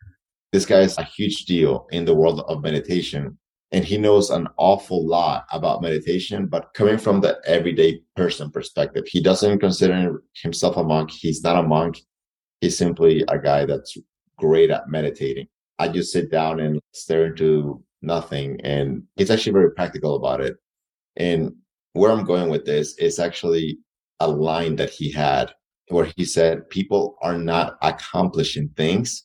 this 0.53 0.67
guy 0.67 0.81
is 0.81 0.99
a 0.99 1.05
huge 1.05 1.47
deal 1.47 1.87
in 1.91 2.05
the 2.05 2.15
world 2.15 2.41
of 2.47 2.63
meditation. 2.63 3.39
And 3.73 3.85
he 3.85 3.97
knows 3.97 4.29
an 4.29 4.49
awful 4.59 5.07
lot 5.07 5.47
about 5.51 5.81
meditation, 5.81 6.47
but 6.47 6.75
coming 6.75 6.99
from 6.99 7.23
the 7.23 7.41
everyday 7.47 8.03
person 8.17 8.51
perspective, 8.51 9.05
he 9.09 9.23
doesn't 9.23 9.61
consider 9.61 10.23
himself 10.35 10.77
a 10.77 10.85
monk. 10.85 11.11
He's 11.11 11.43
not 11.43 11.57
a 11.57 11.67
monk. 11.67 11.99
He's 12.61 12.77
simply 12.77 13.25
a 13.29 13.39
guy 13.39 13.65
that's 13.65 13.97
great 14.37 14.71
at 14.71 14.91
meditating. 14.91 15.49
I 15.79 15.89
just 15.89 16.13
sit 16.13 16.31
down 16.31 16.61
and 16.61 16.81
stare 16.93 17.27
into 17.27 17.83
nothing. 18.03 18.61
And 18.63 19.05
he's 19.17 19.31
actually 19.31 19.53
very 19.53 19.73
practical 19.73 20.17
about 20.17 20.43
it. 20.43 20.57
And 21.17 21.55
where 21.95 22.13
I'm 22.13 22.25
going 22.25 22.51
with 22.51 22.67
this 22.67 22.95
is 22.99 23.19
actually 23.19 23.79
a 24.21 24.29
line 24.29 24.77
that 24.77 24.91
he 24.91 25.11
had 25.11 25.55
where 25.89 26.11
he 26.17 26.27
said, 26.27 26.69
people 26.69 27.17
are 27.23 27.39
not 27.39 27.79
accomplishing 27.81 28.69
things 28.77 29.25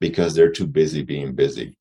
because 0.00 0.34
they're 0.34 0.52
too 0.52 0.66
busy 0.66 1.02
being 1.02 1.34
busy. 1.34 1.76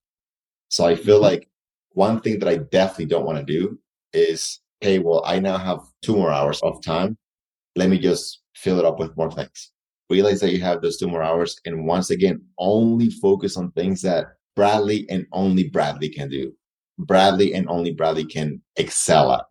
So 0.70 0.86
I 0.86 0.96
feel 0.96 1.16
mm-hmm. 1.16 1.24
like 1.24 1.50
one 1.92 2.22
thing 2.22 2.40
that 2.40 2.50
I 2.50 2.58
definitely 2.58 3.06
don't 3.06 3.26
want 3.26 3.40
to 3.40 3.44
do 3.44 3.80
is, 4.14 4.60
hey, 4.82 5.00
well, 5.00 5.24
I 5.26 5.40
now 5.40 5.58
have 5.58 5.80
two 6.02 6.16
more 6.16 6.32
hours 6.32 6.60
of 6.62 6.84
time. 6.84 7.18
Let 7.76 7.90
me 7.90 8.00
just 8.00 8.42
fill 8.56 8.80
it 8.80 8.86
up 8.86 9.00
with 9.00 9.16
more 9.18 9.32
things. 9.32 9.72
Realize 10.10 10.40
that 10.42 10.52
you 10.52 10.62
have 10.62 10.82
those 10.82 10.98
two 10.98 11.08
more 11.08 11.24
hours. 11.24 11.60
And 11.66 11.86
once 11.86 12.10
again, 12.10 12.42
only 12.58 13.10
focus 13.10 13.58
on 13.58 13.72
things 13.72 14.02
that 14.02 14.26
Bradley 14.56 15.06
and 15.10 15.26
only 15.32 15.70
Bradley 15.70 16.10
can 16.10 16.30
do. 16.30 16.54
Bradley 16.98 17.54
and 17.54 17.70
only 17.70 17.92
Bradley 17.92 18.26
can 18.26 18.62
excel 18.76 19.32
at. 19.34 19.46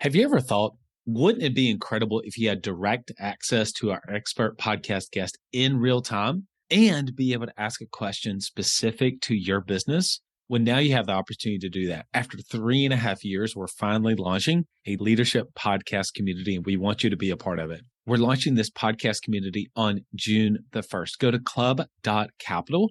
Have 0.00 0.14
you 0.14 0.24
ever 0.24 0.40
thought, 0.40 0.76
wouldn't 1.06 1.44
it 1.44 1.54
be 1.54 1.70
incredible 1.70 2.20
if 2.24 2.38
you 2.38 2.48
had 2.48 2.62
direct 2.62 3.12
access 3.18 3.72
to 3.72 3.92
our 3.92 4.02
expert 4.08 4.58
podcast 4.58 5.10
guest 5.10 5.38
in 5.52 5.78
real 5.78 6.00
time 6.00 6.46
and 6.70 7.14
be 7.14 7.32
able 7.32 7.46
to 7.46 7.60
ask 7.60 7.80
a 7.80 7.86
question 7.86 8.40
specific 8.40 9.20
to 9.22 9.34
your 9.34 9.60
business? 9.60 10.20
Well, 10.48 10.60
now 10.60 10.78
you 10.78 10.92
have 10.92 11.06
the 11.06 11.12
opportunity 11.12 11.58
to 11.58 11.68
do 11.68 11.86
that. 11.88 12.06
After 12.12 12.38
three 12.38 12.84
and 12.84 12.92
a 12.92 12.98
half 12.98 13.24
years, 13.24 13.56
we're 13.56 13.66
finally 13.66 14.14
launching 14.14 14.66
a 14.86 14.96
leadership 14.96 15.48
podcast 15.58 16.14
community, 16.14 16.56
and 16.56 16.66
we 16.66 16.76
want 16.76 17.02
you 17.02 17.10
to 17.10 17.16
be 17.16 17.30
a 17.30 17.36
part 17.36 17.58
of 17.58 17.70
it. 17.70 17.80
We're 18.06 18.16
launching 18.16 18.54
this 18.54 18.70
podcast 18.70 19.22
community 19.22 19.70
on 19.74 20.04
June 20.14 20.58
the 20.72 20.82
1st. 20.82 21.18
Go 21.18 21.30
to 21.30 21.38
club.capital 21.38 22.90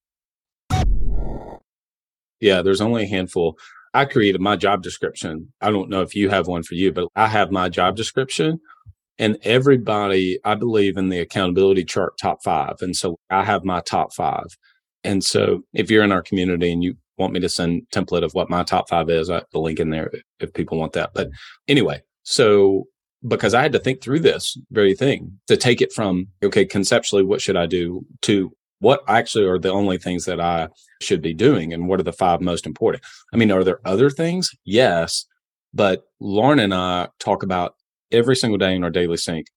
Yeah, 2.41 2.61
there's 2.61 2.81
only 2.81 3.03
a 3.03 3.07
handful. 3.07 3.57
I 3.93 4.05
created 4.05 4.41
my 4.41 4.55
job 4.55 4.83
description. 4.83 5.53
I 5.61 5.71
don't 5.71 5.89
know 5.89 6.01
if 6.01 6.15
you 6.15 6.29
have 6.29 6.47
one 6.47 6.63
for 6.63 6.75
you, 6.75 6.91
but 6.91 7.07
I 7.15 7.27
have 7.27 7.51
my 7.51 7.69
job 7.69 7.95
description 7.95 8.59
and 9.19 9.37
everybody, 9.43 10.39
I 10.43 10.55
believe 10.55 10.97
in 10.97 11.09
the 11.09 11.19
accountability 11.19 11.85
chart 11.85 12.17
top 12.17 12.41
five. 12.43 12.77
And 12.81 12.95
so 12.95 13.17
I 13.29 13.43
have 13.43 13.63
my 13.63 13.81
top 13.81 14.13
five. 14.13 14.45
And 15.03 15.23
so 15.23 15.61
if 15.73 15.91
you're 15.91 16.03
in 16.03 16.11
our 16.11 16.23
community 16.23 16.71
and 16.71 16.83
you 16.83 16.95
want 17.17 17.33
me 17.33 17.39
to 17.41 17.49
send 17.49 17.83
template 17.93 18.23
of 18.23 18.33
what 18.33 18.49
my 18.49 18.63
top 18.63 18.89
five 18.89 19.09
is, 19.09 19.29
I 19.29 19.35
have 19.35 19.45
the 19.51 19.59
link 19.59 19.79
in 19.79 19.91
there 19.91 20.11
if 20.39 20.53
people 20.53 20.79
want 20.79 20.93
that. 20.93 21.11
But 21.13 21.29
anyway, 21.67 22.01
so 22.23 22.85
because 23.27 23.53
I 23.53 23.61
had 23.61 23.73
to 23.73 23.79
think 23.79 24.01
through 24.01 24.21
this 24.21 24.57
very 24.71 24.95
thing 24.95 25.39
to 25.47 25.55
take 25.55 25.81
it 25.81 25.93
from, 25.93 26.27
okay, 26.43 26.65
conceptually, 26.65 27.23
what 27.23 27.41
should 27.41 27.57
I 27.57 27.67
do 27.67 28.03
to 28.23 28.51
what 28.81 29.03
actually 29.07 29.45
are 29.45 29.59
the 29.59 29.71
only 29.71 29.97
things 29.97 30.25
that 30.25 30.39
I 30.39 30.67
should 31.01 31.21
be 31.21 31.33
doing 31.33 31.71
and 31.71 31.87
what 31.87 31.99
are 31.99 32.03
the 32.03 32.11
five 32.11 32.41
most 32.41 32.65
important? 32.65 33.03
I 33.31 33.37
mean, 33.37 33.51
are 33.51 33.63
there 33.63 33.79
other 33.85 34.09
things? 34.09 34.49
Yes. 34.65 35.25
But 35.73 36.03
Lauren 36.19 36.59
and 36.59 36.73
I 36.73 37.09
talk 37.19 37.43
about 37.43 37.75
every 38.11 38.35
single 38.35 38.57
day 38.57 38.75
in 38.75 38.83
our 38.83 38.89
daily 38.89 39.17
sync. 39.17 39.47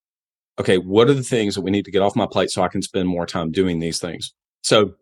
Okay, 0.60 0.76
what 0.76 1.08
are 1.08 1.14
the 1.14 1.22
things 1.22 1.54
that 1.54 1.62
we 1.62 1.70
need 1.70 1.86
to 1.86 1.90
get 1.90 2.02
off 2.02 2.14
my 2.14 2.26
plate 2.30 2.50
so 2.50 2.62
I 2.62 2.68
can 2.68 2.82
spend 2.82 3.08
more 3.08 3.26
time 3.26 3.50
doing 3.50 3.80
these 3.80 3.98
things? 3.98 4.32
So 4.62 4.94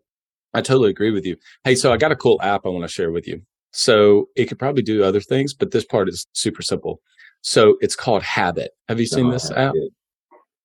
I 0.53 0.61
totally 0.61 0.89
agree 0.89 1.11
with 1.11 1.25
you. 1.25 1.35
Hey, 1.65 1.75
so 1.75 1.91
I 1.91 1.97
got 1.97 2.13
a 2.13 2.15
cool 2.15 2.39
app 2.41 2.65
I 2.65 2.69
want 2.69 2.83
to 2.83 2.87
share 2.87 3.11
with 3.11 3.27
you. 3.27 3.41
So 3.71 4.29
it 4.37 4.45
could 4.45 4.57
probably 4.57 4.83
do 4.83 5.03
other 5.03 5.19
things, 5.19 5.53
but 5.53 5.71
this 5.71 5.83
part 5.83 6.07
is 6.07 6.25
super 6.31 6.61
simple. 6.61 7.01
So 7.41 7.75
it's 7.81 7.95
called 7.95 8.23
Habit. 8.23 8.71
Have 8.87 9.01
you 9.01 9.05
seen 9.05 9.25
no, 9.25 9.33
this 9.33 9.51
app? 9.51 9.73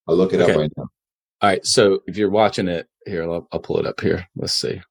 I'll 0.07 0.15
look 0.15 0.33
it 0.33 0.39
okay. 0.39 0.53
up 0.53 0.57
right 0.57 0.71
now. 0.77 0.87
All 1.41 1.49
right. 1.49 1.65
So 1.65 1.99
if 2.07 2.15
you're 2.17 2.29
watching 2.29 2.67
it 2.67 2.87
here, 3.09 3.23
I'll, 3.23 3.47
I'll 3.51 3.59
pull 3.59 3.79
it 3.79 3.85
up 3.85 3.99
here. 3.99 4.25
Let's 4.35 4.53
see. 4.53 4.81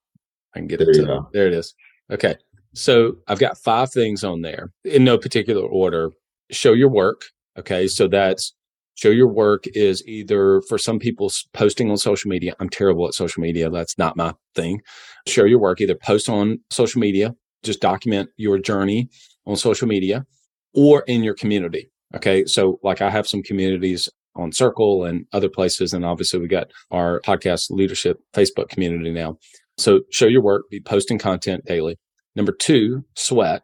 I 0.55 0.59
can 0.59 0.67
get 0.67 0.79
there 0.79 0.91
it. 0.91 0.95
To, 0.95 1.23
there 1.33 1.47
it 1.47 1.55
is. 1.55 1.75
Okay. 2.11 2.37
So 2.75 3.17
I've 3.29 3.39
got 3.39 3.59
five 3.59 3.91
things 3.91 4.25
on 4.25 4.43
there 4.43 4.73
in 4.85 5.05
no 5.05 5.19
particular 5.19 5.63
order. 5.63 6.11
Show 6.51 6.73
your 6.73 6.91
work. 6.91 7.23
Okay. 7.59 7.89
So 7.89 8.09
that's 8.09 8.55
show 8.95 9.11
your 9.11 9.29
work 9.29 9.65
is 9.75 10.07
either 10.07 10.61
for 10.69 10.79
some 10.79 10.99
people 10.99 11.31
posting 11.53 11.91
on 11.91 11.97
social 11.97 12.29
media. 12.29 12.55
I'm 12.61 12.69
terrible 12.69 13.07
at 13.07 13.15
social 13.15 13.41
media. 13.41 13.71
That's 13.71 13.99
not 13.99 14.17
my 14.17 14.35
thing. 14.55 14.81
Show 15.27 15.45
your 15.45 15.61
work, 15.61 15.81
either 15.81 15.95
post 15.95 16.29
on 16.29 16.59
social 16.71 17.01
media, 17.01 17.35
just 17.63 17.81
document 17.81 18.31
your 18.37 18.59
journey 18.59 19.09
on 19.47 19.57
social 19.57 19.89
media 19.89 20.27
or 20.75 21.03
in 21.07 21.23
your 21.23 21.35
community. 21.35 21.91
Okay. 22.15 22.45
So 22.47 22.79
like 22.83 23.01
I 23.01 23.11
have 23.11 23.29
some 23.29 23.43
communities 23.43 24.09
on 24.39 24.53
Circle 24.53 25.05
and 25.05 25.27
other 25.33 25.49
places. 25.49 25.93
And 25.93 26.05
obviously 26.05 26.41
we 26.41 26.49
got 26.49 26.69
our 26.91 27.21
podcast 27.21 27.71
leadership 27.71 28.21
Facebook 28.33 28.69
community 28.69 29.11
now. 29.11 29.37
So 29.77 30.01
show 30.11 30.27
your 30.27 30.43
work, 30.43 30.63
be 30.71 30.81
posting 30.81 31.19
content 31.19 31.65
daily. 31.67 31.99
Number 32.35 32.53
two, 32.53 33.05
sweat. 33.17 33.63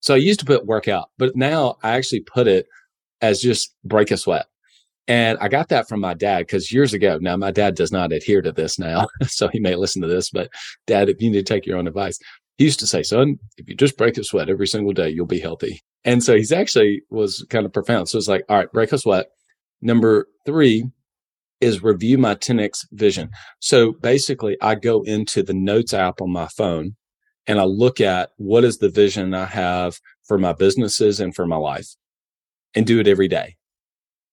So 0.00 0.14
I 0.14 0.18
used 0.18 0.40
to 0.40 0.46
put 0.46 0.66
workout, 0.66 1.08
but 1.18 1.36
now 1.36 1.76
I 1.82 1.96
actually 1.96 2.20
put 2.20 2.46
it 2.46 2.66
as 3.20 3.40
just 3.40 3.74
break 3.84 4.10
a 4.10 4.16
sweat. 4.16 4.46
And 5.08 5.38
I 5.40 5.48
got 5.48 5.70
that 5.70 5.88
from 5.88 6.00
my 6.00 6.14
dad 6.14 6.40
because 6.40 6.70
years 6.70 6.92
ago, 6.92 7.18
now 7.20 7.36
my 7.36 7.50
dad 7.50 7.74
does 7.74 7.90
not 7.90 8.12
adhere 8.12 8.42
to 8.42 8.52
this 8.52 8.78
now. 8.78 9.06
so 9.26 9.48
he 9.48 9.58
may 9.58 9.74
listen 9.74 10.02
to 10.02 10.08
this, 10.08 10.30
but 10.30 10.50
dad, 10.86 11.08
if 11.08 11.20
you 11.20 11.30
need 11.30 11.38
to 11.38 11.54
take 11.54 11.66
your 11.66 11.78
own 11.78 11.88
advice, 11.88 12.18
he 12.58 12.64
used 12.64 12.80
to 12.80 12.86
say, 12.86 13.02
son, 13.02 13.36
if 13.56 13.68
you 13.68 13.74
just 13.74 13.96
break 13.96 14.18
a 14.18 14.24
sweat 14.24 14.50
every 14.50 14.66
single 14.66 14.92
day, 14.92 15.08
you'll 15.08 15.26
be 15.26 15.40
healthy. 15.40 15.80
And 16.04 16.22
so 16.22 16.36
he's 16.36 16.52
actually 16.52 17.02
was 17.10 17.44
kind 17.50 17.64
of 17.64 17.72
profound. 17.72 18.08
So 18.08 18.18
it's 18.18 18.28
like, 18.28 18.42
all 18.48 18.56
right, 18.56 18.70
break 18.70 18.92
a 18.92 18.98
sweat. 18.98 19.26
Number 19.80 20.26
three 20.44 20.84
is 21.60 21.82
review 21.82 22.18
my 22.18 22.34
10x 22.34 22.86
vision. 22.92 23.30
So 23.60 23.92
basically 23.92 24.56
I 24.60 24.74
go 24.74 25.02
into 25.02 25.42
the 25.42 25.54
notes 25.54 25.92
app 25.92 26.20
on 26.20 26.30
my 26.30 26.48
phone 26.48 26.96
and 27.46 27.58
I 27.58 27.64
look 27.64 28.00
at 28.00 28.30
what 28.36 28.64
is 28.64 28.78
the 28.78 28.88
vision 28.88 29.34
I 29.34 29.46
have 29.46 29.98
for 30.26 30.38
my 30.38 30.52
businesses 30.52 31.18
and 31.18 31.34
for 31.34 31.46
my 31.46 31.56
life 31.56 31.88
and 32.74 32.86
do 32.86 33.00
it 33.00 33.08
every 33.08 33.28
day. 33.28 33.56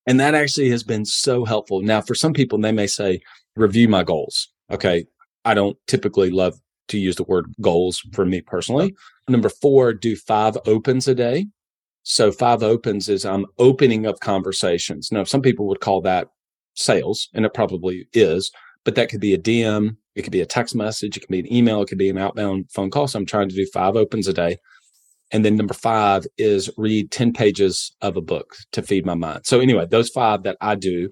And 0.06 0.20
that 0.20 0.36
actually 0.36 0.70
has 0.70 0.84
been 0.84 1.06
so 1.06 1.46
helpful. 1.46 1.82
Now, 1.82 2.02
for 2.02 2.14
some 2.14 2.34
people, 2.34 2.60
they 2.60 2.72
may 2.72 2.88
say, 2.88 3.22
review 3.56 3.88
my 3.88 4.04
goals. 4.04 4.50
Okay. 4.72 5.06
I 5.46 5.54
don't 5.54 5.78
typically 5.88 6.30
love 6.30 6.54
to 6.90 7.00
use 7.00 7.16
the 7.16 7.24
word 7.24 7.54
goals 7.62 8.02
for 8.14 8.26
me 8.26 8.42
personally. 8.42 8.94
Number 9.28 9.50
four, 9.50 9.94
do 9.94 10.16
five 10.16 10.58
opens 10.68 11.08
a 11.08 11.16
day. 11.16 11.48
So 12.08 12.32
five 12.32 12.62
opens 12.62 13.10
is 13.10 13.26
I'm 13.26 13.48
opening 13.58 14.06
up 14.06 14.20
conversations. 14.20 15.12
Now, 15.12 15.24
some 15.24 15.42
people 15.42 15.68
would 15.68 15.80
call 15.80 16.02
that 16.02 16.28
sales, 16.76 17.30
and 17.34 17.46
it 17.46 17.54
probably 17.56 18.08
is, 18.14 18.52
but 18.84 18.94
that 18.94 19.10
could 19.10 19.20
be 19.20 19.34
a 19.34 19.40
DM, 19.40 19.98
it 20.14 20.22
could 20.22 20.32
be 20.32 20.42
a 20.42 20.46
text 20.46 20.76
message, 20.76 21.18
it 21.18 21.22
could 21.22 21.30
be 21.30 21.40
an 21.40 21.52
email, 21.52 21.82
it 21.82 21.90
could 21.90 21.98
be 21.98 22.10
an 22.12 22.20
outbound 22.20 22.70
phone 22.72 22.92
call. 22.92 23.08
So 23.08 23.18
I'm 23.18 23.26
trying 23.26 23.50
to 23.50 23.56
do 23.56 23.66
five 23.74 23.96
opens 23.96 24.28
a 24.28 24.34
day. 24.34 24.58
And 25.32 25.44
then 25.44 25.56
number 25.56 25.74
five 25.74 26.28
is 26.38 26.70
read 26.78 27.10
10 27.10 27.34
pages 27.34 27.96
of 28.02 28.16
a 28.16 28.22
book 28.22 28.56
to 28.74 28.84
feed 28.84 29.04
my 29.04 29.16
mind. 29.16 29.48
So 29.48 29.60
anyway, 29.60 29.88
those 29.90 30.10
five 30.10 30.44
that 30.44 30.58
I 30.62 30.76
do 30.76 31.10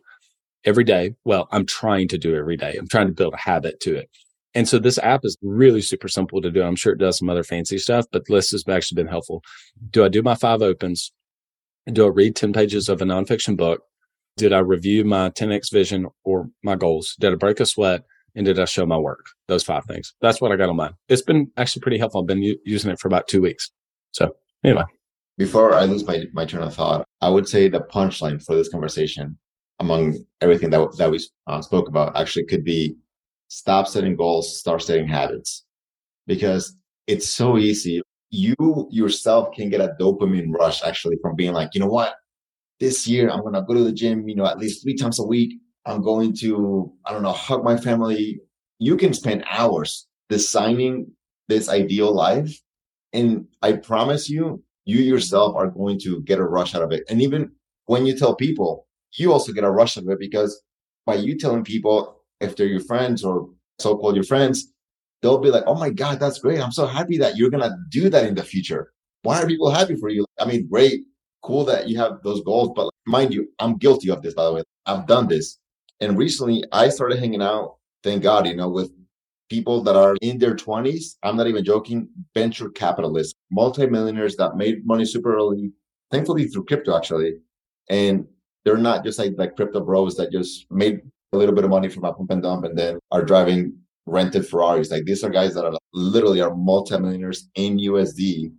every 0.63 0.83
day. 0.83 1.15
Well, 1.25 1.47
I'm 1.51 1.65
trying 1.65 2.07
to 2.09 2.19
do 2.19 2.35
every 2.35 2.55
day. 2.55 2.75
I'm 2.77 2.87
trying 2.87 3.07
to 3.07 3.13
build 3.13 3.33
a 3.33 3.37
habit 3.37 3.79
to 3.81 3.95
it. 3.95 4.09
And 4.55 4.67
so 4.67 4.77
this 4.77 4.99
app 4.99 5.21
is 5.23 5.37
really 5.41 5.81
super 5.81 6.07
simple 6.07 6.41
to 6.41 6.51
do. 6.51 6.61
I'm 6.61 6.75
sure 6.75 6.93
it 6.93 6.99
does 6.99 7.17
some 7.17 7.29
other 7.29 7.43
fancy 7.43 7.77
stuff, 7.77 8.05
but 8.11 8.23
this 8.27 8.51
has 8.51 8.63
actually 8.67 9.01
been 9.01 9.07
helpful. 9.07 9.43
Do 9.89 10.05
I 10.05 10.09
do 10.09 10.21
my 10.21 10.35
five 10.35 10.61
opens? 10.61 11.11
Do 11.91 12.05
I 12.05 12.09
read 12.09 12.35
10 12.35 12.53
pages 12.53 12.87
of 12.87 13.01
a 13.01 13.05
nonfiction 13.05 13.57
book? 13.57 13.81
Did 14.37 14.53
I 14.53 14.59
review 14.59 15.03
my 15.03 15.29
10x 15.29 15.71
vision 15.71 16.07
or 16.23 16.49
my 16.63 16.75
goals? 16.75 17.15
Did 17.19 17.33
I 17.33 17.35
break 17.35 17.59
a 17.59 17.65
sweat? 17.65 18.03
And 18.35 18.45
did 18.45 18.59
I 18.59 18.65
show 18.65 18.85
my 18.85 18.97
work? 18.97 19.25
Those 19.47 19.63
five 19.63 19.85
things. 19.85 20.15
That's 20.21 20.41
what 20.41 20.51
I 20.51 20.55
got 20.55 20.69
on 20.69 20.75
mine. 20.75 20.93
It's 21.07 21.21
been 21.21 21.51
actually 21.55 21.81
pretty 21.81 21.99
helpful. 21.99 22.21
I've 22.21 22.27
been 22.27 22.41
u- 22.41 22.57
using 22.65 22.89
it 22.89 22.99
for 22.99 23.07
about 23.07 23.27
two 23.27 23.41
weeks. 23.41 23.69
So 24.11 24.35
anyway. 24.63 24.85
Before 25.37 25.73
I 25.73 25.85
lose 25.85 26.05
my, 26.05 26.23
my 26.33 26.45
train 26.45 26.63
of 26.63 26.73
thought, 26.73 27.05
I 27.21 27.29
would 27.29 27.47
say 27.47 27.67
the 27.67 27.81
punchline 27.81 28.43
for 28.43 28.55
this 28.55 28.69
conversation 28.69 29.37
among 29.79 30.17
everything 30.41 30.69
that, 30.71 30.97
that 30.97 31.11
we 31.11 31.19
uh, 31.47 31.61
spoke 31.61 31.87
about 31.87 32.15
actually 32.15 32.45
could 32.45 32.63
be 32.63 32.95
stop 33.53 33.87
setting 33.87 34.15
goals, 34.15 34.57
start 34.57 34.81
setting 34.81 35.07
habits 35.07 35.63
because 36.25 36.75
it's 37.05 37.29
so 37.29 37.59
easy. 37.59 38.01
You 38.31 38.87
yourself 38.89 39.53
can 39.53 39.69
get 39.69 39.79
a 39.79 39.95
dopamine 39.99 40.51
rush 40.51 40.83
actually 40.83 41.17
from 41.21 41.35
being 41.35 41.53
like, 41.53 41.69
you 41.75 41.79
know 41.79 41.87
what? 41.87 42.15
This 42.79 43.07
year 43.07 43.29
I'm 43.29 43.41
going 43.41 43.53
to 43.53 43.61
go 43.61 43.75
to 43.75 43.83
the 43.83 43.91
gym, 43.91 44.27
you 44.27 44.35
know, 44.35 44.47
at 44.47 44.57
least 44.57 44.81
three 44.81 44.95
times 44.95 45.19
a 45.19 45.23
week. 45.23 45.53
I'm 45.85 46.01
going 46.01 46.33
to, 46.37 46.91
I 47.05 47.13
don't 47.13 47.21
know, 47.21 47.31
hug 47.31 47.63
my 47.63 47.77
family. 47.77 48.39
You 48.79 48.97
can 48.97 49.13
spend 49.13 49.45
hours 49.47 50.07
designing 50.29 51.11
this 51.47 51.69
ideal 51.69 52.11
life. 52.11 52.59
And 53.11 53.45
I 53.61 53.73
promise 53.73 54.31
you, 54.31 54.63
you 54.85 54.99
yourself 54.99 55.55
are 55.55 55.67
going 55.67 55.99
to 55.99 56.21
get 56.21 56.39
a 56.39 56.43
rush 56.43 56.73
out 56.73 56.81
of 56.81 56.91
it. 56.91 57.03
And 57.07 57.21
even 57.21 57.51
when 57.85 58.07
you 58.07 58.17
tell 58.17 58.35
people, 58.35 58.87
you 59.15 59.31
also 59.31 59.53
get 59.53 59.63
a 59.63 59.69
rush 59.69 59.95
out 59.95 60.05
of 60.05 60.09
it 60.09 60.19
because 60.19 60.59
by 61.05 61.15
you 61.15 61.37
telling 61.37 61.63
people, 61.63 62.22
if 62.43 62.55
they're 62.55 62.67
your 62.67 62.81
friends 62.81 63.23
or 63.23 63.49
so-called 63.79 64.15
your 64.15 64.23
friends, 64.25 64.71
they'll 65.21 65.37
be 65.39 65.49
like, 65.49 65.63
"Oh 65.67 65.75
my 65.75 65.89
God, 65.89 66.19
that's 66.19 66.39
great! 66.39 66.61
I'm 66.61 66.71
so 66.71 66.85
happy 66.85 67.17
that 67.19 67.37
you're 67.37 67.49
gonna 67.49 67.77
do 67.89 68.09
that 68.09 68.25
in 68.25 68.35
the 68.35 68.43
future." 68.43 68.93
Why 69.23 69.41
are 69.41 69.47
people 69.47 69.71
happy 69.71 69.95
for 69.95 70.09
you? 70.09 70.25
I 70.39 70.45
mean, 70.45 70.67
great, 70.67 71.05
cool 71.43 71.63
that 71.65 71.87
you 71.87 71.97
have 71.97 72.21
those 72.23 72.41
goals, 72.43 72.71
but 72.75 72.89
mind 73.05 73.33
you, 73.33 73.47
I'm 73.59 73.77
guilty 73.77 74.09
of 74.09 74.21
this. 74.21 74.33
By 74.33 74.45
the 74.45 74.53
way, 74.53 74.63
I've 74.85 75.07
done 75.07 75.27
this, 75.27 75.59
and 76.01 76.17
recently 76.17 76.63
I 76.71 76.89
started 76.89 77.19
hanging 77.19 77.41
out. 77.41 77.77
Thank 78.03 78.23
God, 78.23 78.47
you 78.47 78.55
know, 78.55 78.69
with 78.69 78.91
people 79.49 79.83
that 79.83 79.95
are 79.95 80.15
in 80.21 80.37
their 80.39 80.55
20s. 80.55 81.17
I'm 81.23 81.37
not 81.37 81.47
even 81.47 81.63
joking. 81.63 82.09
Venture 82.33 82.69
capitalists, 82.69 83.35
multimillionaires 83.51 84.35
that 84.37 84.57
made 84.57 84.85
money 84.85 85.05
super 85.05 85.35
early, 85.35 85.71
thankfully 86.11 86.47
through 86.47 86.65
crypto 86.65 86.97
actually, 86.97 87.35
and 87.89 88.25
they're 88.65 88.77
not 88.77 89.03
just 89.03 89.19
like 89.19 89.33
like 89.37 89.55
crypto 89.55 89.81
bros 89.81 90.15
that 90.17 90.31
just 90.31 90.65
made 90.71 91.01
a 91.33 91.37
little 91.37 91.55
bit 91.55 91.63
of 91.63 91.69
money 91.69 91.89
from 91.89 92.05
a 92.05 92.13
pump 92.13 92.31
and 92.31 92.43
dump 92.43 92.65
and 92.65 92.77
then 92.77 92.99
are 93.11 93.23
driving 93.23 93.75
rented 94.05 94.47
Ferraris. 94.47 94.91
Like 94.91 95.05
these 95.05 95.23
are 95.23 95.29
guys 95.29 95.53
that 95.55 95.65
are 95.65 95.77
literally 95.93 96.41
are 96.41 96.55
multimillionaires 96.55 97.49
in 97.55 97.77
USD 97.77 98.51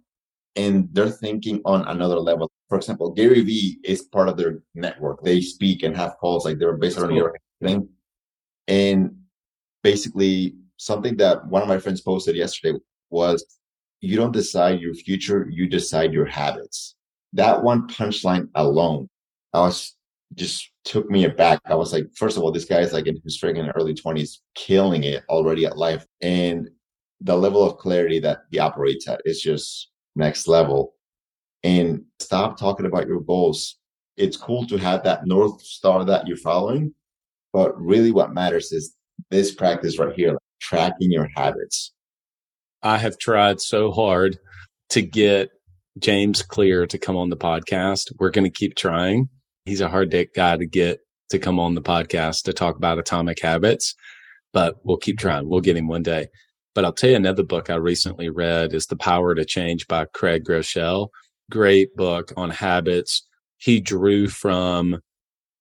and 0.57 0.89
they're 0.93 1.11
thinking 1.11 1.61
on 1.65 1.87
another 1.89 2.19
level. 2.19 2.51
For 2.69 2.77
example, 2.79 3.11
Gary 3.11 3.43
Vee 3.43 3.79
is 3.85 4.03
part 4.03 4.29
of 4.29 4.37
their 4.37 4.63
network. 4.75 5.23
They 5.23 5.41
speak 5.41 5.83
and 5.83 5.97
have 5.97 6.17
calls 6.19 6.45
like 6.45 6.59
they're 6.59 6.77
based 6.77 6.99
on 6.99 7.09
New 7.09 7.17
York. 7.17 7.37
And 8.67 9.17
basically 9.83 10.55
something 10.77 11.17
that 11.19 11.47
one 11.47 11.63
of 11.63 11.69
my 11.69 11.79
friends 11.79 12.01
posted 12.01 12.37
yesterday 12.37 12.79
was 13.11 13.45
you 14.01 14.17
don't 14.17 14.33
decide 14.33 14.81
your 14.81 14.95
future, 14.95 15.47
you 15.51 15.69
decide 15.69 16.13
your 16.13 16.27
habits. 16.27 16.95
That 17.33 17.63
one 17.63 17.89
punchline 17.89 18.49
alone, 18.55 19.09
I 19.53 19.61
was 19.61 19.94
just 20.35 20.71
took 20.85 21.11
me 21.11 21.25
aback. 21.25 21.61
I 21.67 21.75
was 21.75 21.93
like, 21.93 22.09
first 22.17 22.37
of 22.37 22.43
all, 22.43 22.53
this 22.53 22.65
guy 22.65 22.81
is 22.81 22.93
like 22.93 23.07
in 23.07 23.21
his 23.25 23.41
freaking 23.41 23.71
early 23.77 23.95
20s, 23.95 24.39
killing 24.55 25.05
it 25.05 25.23
already 25.29 25.65
at 25.67 25.79
life. 25.79 26.07
And 26.21 26.69
the 27.21 27.37
level 27.37 27.65
of 27.65 27.79
clarity 27.79 28.19
that 28.21 28.41
he 28.51 28.59
operates 28.59 29.09
at 29.09 29.21
is 29.25 29.41
just 29.41 29.91
next 30.17 30.49
level. 30.49 30.95
And 31.63 32.05
stop 32.19 32.59
talking 32.59 32.87
about 32.87 33.07
your 33.07 33.21
goals. 33.21 33.79
It's 34.17 34.37
cool 34.37 34.67
to 34.67 34.77
have 34.77 35.03
that 35.05 35.27
North 35.27 35.63
Star 35.63 36.05
that 36.05 36.27
you're 36.27 36.37
following. 36.37 36.95
But 37.53 37.81
really, 37.81 38.11
what 38.11 38.35
matters 38.35 38.73
is 38.73 38.95
this 39.31 39.55
practice 39.55 39.99
right 39.99 40.15
here, 40.15 40.33
like 40.33 40.39
tracking 40.61 41.11
your 41.11 41.29
habits. 41.35 41.93
I 42.83 42.99
have 42.99 43.17
tried 43.19 43.61
so 43.61 43.91
hard 43.91 44.39
to 44.91 45.01
get 45.01 45.51
James 45.99 46.43
Clear 46.43 46.87
to 46.87 46.99
come 46.99 47.17
on 47.17 47.31
the 47.31 47.37
podcast. 47.37 48.13
We're 48.19 48.31
going 48.31 48.45
to 48.45 48.51
keep 48.51 48.75
trying 48.75 49.29
he's 49.65 49.81
a 49.81 49.89
hard 49.89 50.11
dick 50.11 50.35
guy 50.35 50.57
to 50.57 50.67
get 50.67 51.01
to 51.31 51.39
come 51.39 51.59
on 51.59 51.75
the 51.75 51.83
podcast 51.83 52.45
to 52.45 52.53
talk 52.53 52.77
about 52.77 52.99
atomic 52.99 53.41
habits, 53.41 53.95
but 54.53 54.77
we'll 54.85 54.97
keep 54.97 55.19
trying. 55.19 55.49
We'll 55.49 55.61
get 55.61 55.77
him 55.77 55.89
one 55.89 56.03
day. 56.03 56.29
But 56.75 56.85
I'll 56.85 56.93
tell 56.93 57.11
you 57.11 57.17
another 57.17 57.45
book 57.45 57.71
I 57.71 57.77
recently 57.77 58.29
read 58.29 58.75
is 58.75 58.87
The 58.87 58.97
Power 58.97 59.35
to 59.35 59.45
Change 59.45 59.87
by 59.87 60.07
Craig 60.07 60.45
Groeschel. 60.45 61.09
Great 61.51 61.95
book 61.97 62.33
on 62.37 62.51
habits. 62.51 63.27
He 63.59 63.81
drew 63.81 64.29
from 64.29 65.01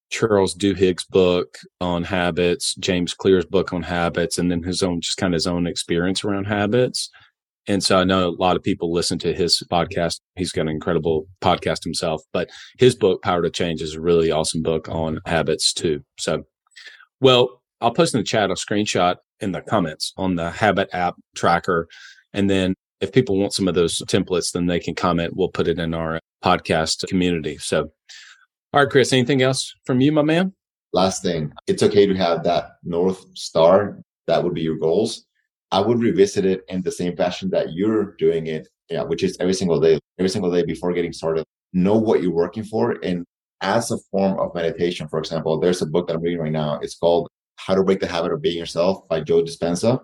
Charles 0.10 0.56
Duhigg's 0.56 1.06
book 1.06 1.58
on 1.80 2.04
habits, 2.04 2.76
James 2.76 3.14
Clear's 3.14 3.46
book 3.46 3.74
on 3.74 3.84
habits, 3.84 4.38
and 4.38 4.52
then 4.52 4.64
his 4.64 4.84
own, 4.84 5.02
just 5.02 5.18
kind 5.18 5.34
of 5.34 5.38
his 5.38 5.48
own 5.48 5.68
experience 5.68 6.24
around 6.24 6.46
habits. 6.46 7.10
And 7.68 7.84
so 7.84 7.98
I 7.98 8.04
know 8.04 8.28
a 8.28 8.42
lot 8.42 8.56
of 8.56 8.64
people 8.64 8.92
listen 8.92 9.18
to 9.20 9.34
his 9.34 9.64
podcast. 9.72 10.20
He's 10.36 10.52
got 10.52 10.64
an 10.64 10.70
incredible 10.70 11.28
podcast 11.42 11.84
himself, 11.84 12.22
but 12.34 12.50
his 12.78 12.96
book, 12.96 13.22
Power 13.22 13.42
to 13.42 13.50
Change, 13.50 13.82
is 13.82 13.96
a 13.96 14.02
really 14.02 14.32
awesome 14.32 14.62
book 14.62 14.90
on 14.90 15.20
habits 15.26 15.74
too. 15.74 16.02
So, 16.20 16.44
well, 17.22 17.62
I'll 17.80 17.94
post 17.94 18.14
in 18.14 18.20
the 18.20 18.26
chat 18.26 18.52
a 18.52 18.56
screenshot 18.56 19.16
in 19.40 19.54
the 19.54 19.62
comments 19.62 20.14
on 20.18 20.36
the 20.36 20.52
habit 20.52 20.90
app 20.94 21.16
tracker. 21.36 21.88
And 22.34 22.50
then 22.50 22.74
if 23.00 23.12
people 23.12 23.38
want 23.38 23.54
some 23.54 23.68
of 23.68 23.76
those 23.76 24.00
templates, 24.00 24.52
then 24.52 24.66
they 24.66 24.80
can 24.80 24.96
comment. 24.96 25.36
We'll 25.36 25.50
put 25.50 25.68
it 25.68 25.80
in 25.80 25.94
our 25.94 26.20
podcast 26.44 27.08
community. 27.08 27.58
So, 27.58 27.92
all 28.74 28.82
right, 28.82 28.90
Chris, 28.90 29.14
anything 29.14 29.42
else 29.42 29.74
from 29.86 30.02
you, 30.02 30.12
my 30.12 30.22
man? 30.22 30.54
Last 30.92 31.24
thing, 31.24 31.52
it's 31.68 31.84
okay 31.84 32.06
to 32.06 32.16
have 32.16 32.44
that 32.44 32.72
North 32.84 33.26
Star. 33.36 34.00
That 34.28 34.44
would 34.44 34.54
be 34.54 34.62
your 34.62 34.78
goals 34.78 35.26
I 35.74 35.82
would 35.82 36.00
revisit 36.00 36.46
it 36.46 36.62
in 36.68 36.84
the 36.84 36.92
same 36.92 37.18
fashion 37.18 37.50
that 37.50 37.74
you're 37.74 38.16
doing 38.18 38.46
it, 38.46 38.68
yeah, 38.92 39.02
which 39.02 39.24
is 39.24 39.36
every 39.40 39.56
single 39.56 39.80
day, 39.80 39.98
every 40.20 40.30
single 40.30 40.52
day 40.52 40.64
before 40.64 40.94
getting 40.94 41.12
started. 41.12 41.46
Know 41.74 41.98
what 41.98 42.22
you're 42.22 42.32
working 42.32 42.64
for. 42.64 42.92
And 43.02 43.26
as 43.62 43.90
a 43.90 43.98
form 44.12 44.40
of 44.40 44.54
meditation, 44.54 45.08
for 45.08 45.18
example, 45.18 45.60
there's 45.60 45.82
a 45.82 45.88
book 45.88 46.06
that 46.08 46.16
I'm 46.16 46.22
reading 46.22 46.42
right 46.42 46.52
now. 46.52 46.78
It's 46.84 46.96
called 46.96 47.28
How 47.56 47.74
to 47.74 47.82
Break 47.82 48.02
the 48.02 48.08
Habit 48.08 48.34
of 48.34 48.40
Being 48.44 48.60
Yourself 48.60 49.08
by 49.10 49.22
Joe 49.22 49.42
Dispenza. 49.42 50.00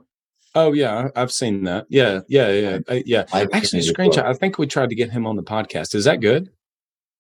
Oh 0.55 0.73
yeah, 0.73 1.09
I've 1.15 1.31
seen 1.31 1.65
that. 1.65 1.85
Yeah, 1.87 2.21
yeah, 2.27 2.49
yeah, 2.49 2.79
I, 2.89 3.03
yeah. 3.05 3.25
I 3.31 3.45
Actually, 3.53 3.83
screenshot. 3.83 4.25
I 4.25 4.33
think 4.33 4.57
we 4.57 4.65
tried 4.65 4.89
to 4.89 4.95
get 4.95 5.11
him 5.11 5.27
on 5.27 5.35
the 5.35 5.43
podcast. 5.43 5.93
Is 5.93 6.05
that 6.05 6.19
good? 6.19 6.49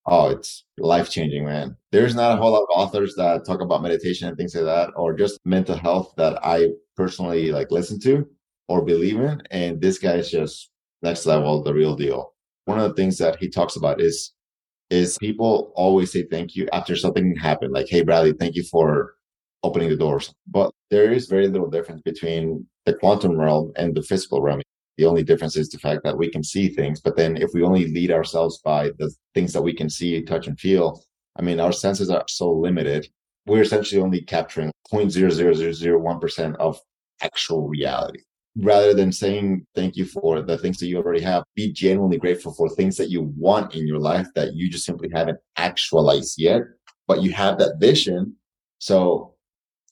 Oh, 0.07 0.29
it's 0.29 0.63
life 0.79 1.11
changing, 1.11 1.45
man. 1.45 1.77
There's 1.91 2.15
not 2.15 2.35
a 2.35 2.41
whole 2.41 2.53
lot 2.53 2.63
of 2.63 2.69
authors 2.73 3.13
that 3.17 3.45
talk 3.45 3.61
about 3.61 3.83
meditation 3.83 4.27
and 4.27 4.35
things 4.35 4.55
like 4.55 4.65
that, 4.65 4.89
or 4.95 5.13
just 5.13 5.37
mental 5.45 5.77
health 5.77 6.15
that 6.17 6.43
I 6.43 6.69
personally 6.95 7.51
like 7.51 7.69
listen 7.69 7.99
to 7.99 8.27
or 8.69 8.85
believe 8.85 9.19
in. 9.19 9.41
And 9.51 9.81
this 9.81 9.97
guy 9.99 10.13
is 10.13 10.31
just 10.31 10.69
next 11.01 11.25
level, 11.25 11.63
the 11.63 11.73
real 11.73 11.95
deal. 11.95 12.33
One 12.65 12.79
of 12.79 12.87
the 12.87 12.95
things 12.95 13.17
that 13.17 13.37
he 13.39 13.49
talks 13.49 13.75
about 13.75 13.99
is 13.99 14.33
is 14.89 15.17
people 15.19 15.71
always 15.75 16.11
say 16.11 16.23
thank 16.23 16.55
you 16.55 16.67
after 16.73 16.95
something 16.95 17.35
happened. 17.35 17.73
Like, 17.73 17.87
hey 17.89 18.01
Bradley, 18.01 18.33
thank 18.33 18.55
you 18.55 18.63
for 18.63 19.13
opening 19.63 19.89
the 19.89 19.95
doors. 19.95 20.33
But 20.47 20.71
there 20.89 21.11
is 21.11 21.27
very 21.27 21.47
little 21.47 21.69
difference 21.69 22.01
between 22.03 22.65
the 22.85 22.93
quantum 22.93 23.37
realm 23.37 23.71
and 23.75 23.93
the 23.95 24.01
physical 24.01 24.41
realm. 24.41 24.61
The 24.97 25.05
only 25.05 25.23
difference 25.23 25.55
is 25.55 25.69
the 25.69 25.77
fact 25.77 26.01
that 26.03 26.17
we 26.17 26.29
can 26.29 26.43
see 26.43 26.69
things. 26.69 27.01
But 27.01 27.17
then 27.17 27.37
if 27.37 27.51
we 27.53 27.63
only 27.63 27.85
lead 27.87 28.11
ourselves 28.11 28.59
by 28.63 28.89
the 28.97 29.13
things 29.35 29.53
that 29.53 29.61
we 29.61 29.73
can 29.73 29.89
see, 29.89 30.23
touch, 30.23 30.47
and 30.47 30.59
feel, 30.59 31.03
I 31.37 31.41
mean, 31.41 31.59
our 31.59 31.71
senses 31.71 32.09
are 32.09 32.25
so 32.27 32.51
limited. 32.51 33.07
We're 33.45 33.61
essentially 33.61 34.01
only 34.01 34.21
capturing 34.21 34.71
0.00001% 34.91 36.55
of 36.55 36.79
actual 37.21 37.67
reality. 37.67 38.21
Rather 38.61 38.93
than 38.93 39.11
saying 39.11 39.65
thank 39.75 39.95
you 39.95 40.05
for 40.05 40.41
the 40.41 40.57
things 40.57 40.77
that 40.77 40.87
you 40.87 40.97
already 40.97 41.21
have, 41.21 41.43
be 41.55 41.71
genuinely 41.71 42.17
grateful 42.17 42.53
for 42.53 42.69
things 42.69 42.97
that 42.97 43.09
you 43.09 43.33
want 43.37 43.75
in 43.75 43.87
your 43.87 43.99
life 43.99 44.27
that 44.35 44.53
you 44.53 44.69
just 44.69 44.85
simply 44.85 45.09
haven't 45.13 45.37
actualized 45.57 46.35
yet, 46.37 46.61
but 47.07 47.21
you 47.21 47.31
have 47.31 47.57
that 47.59 47.77
vision. 47.79 48.35
So, 48.79 49.35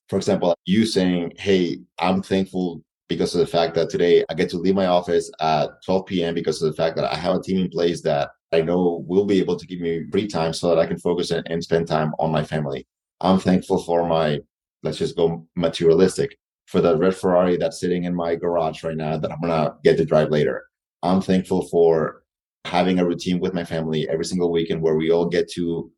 for 0.09 0.17
example, 0.17 0.55
you 0.65 0.85
saying, 0.85 1.33
Hey, 1.37 1.79
I'm 1.99 2.21
thankful 2.21 2.81
because 3.07 3.33
of 3.33 3.39
the 3.39 3.47
fact 3.47 3.73
that 3.75 3.89
today 3.89 4.25
I 4.29 4.33
get 4.33 4.49
to 4.49 4.57
leave 4.57 4.75
my 4.75 4.87
office 4.87 5.31
at 5.39 5.69
12 5.85 6.05
p.m. 6.05 6.33
because 6.33 6.61
of 6.61 6.69
the 6.69 6.75
fact 6.75 6.95
that 6.97 7.11
I 7.11 7.15
have 7.15 7.35
a 7.35 7.41
team 7.41 7.59
in 7.59 7.69
place 7.69 8.01
that 8.01 8.31
I 8.51 8.61
know 8.61 9.03
will 9.07 9.25
be 9.25 9.39
able 9.39 9.57
to 9.57 9.67
give 9.67 9.79
me 9.79 10.05
free 10.11 10.27
time 10.27 10.53
so 10.53 10.69
that 10.69 10.79
I 10.79 10.85
can 10.85 10.99
focus 10.99 11.31
and, 11.31 11.63
spend 11.63 11.87
time 11.87 12.13
on 12.19 12.31
my 12.31 12.43
family. 12.43 12.85
I'm 13.21 13.39
thankful 13.39 13.81
for 13.83 14.07
my, 14.07 14.39
let's 14.83 14.97
just 14.97 15.15
go 15.15 15.45
materialistic, 15.55 16.37
for 16.67 16.81
the 16.81 16.95
red 16.97 17.15
Ferrari 17.15 17.57
that's 17.57 17.79
sitting 17.79 18.03
in 18.03 18.13
my 18.13 18.35
garage 18.35 18.83
right 18.83 18.95
now 18.95 19.17
that 19.17 19.31
I'm 19.31 19.41
to 19.41 19.75
get 19.83 19.97
to 19.97 20.05
drive 20.05 20.29
later. 20.29 20.65
I'm 21.01 21.21
thankful 21.21 21.67
for 21.69 22.23
having 22.65 22.99
a 22.99 23.05
routine 23.05 23.39
with 23.39 23.53
my 23.53 23.63
family 23.63 24.07
every 24.09 24.25
single 24.25 24.51
weekend 24.51 24.81
where 24.81 24.95
we 24.95 25.09
all 25.09 25.25
get 25.25 25.49
to 25.53 25.89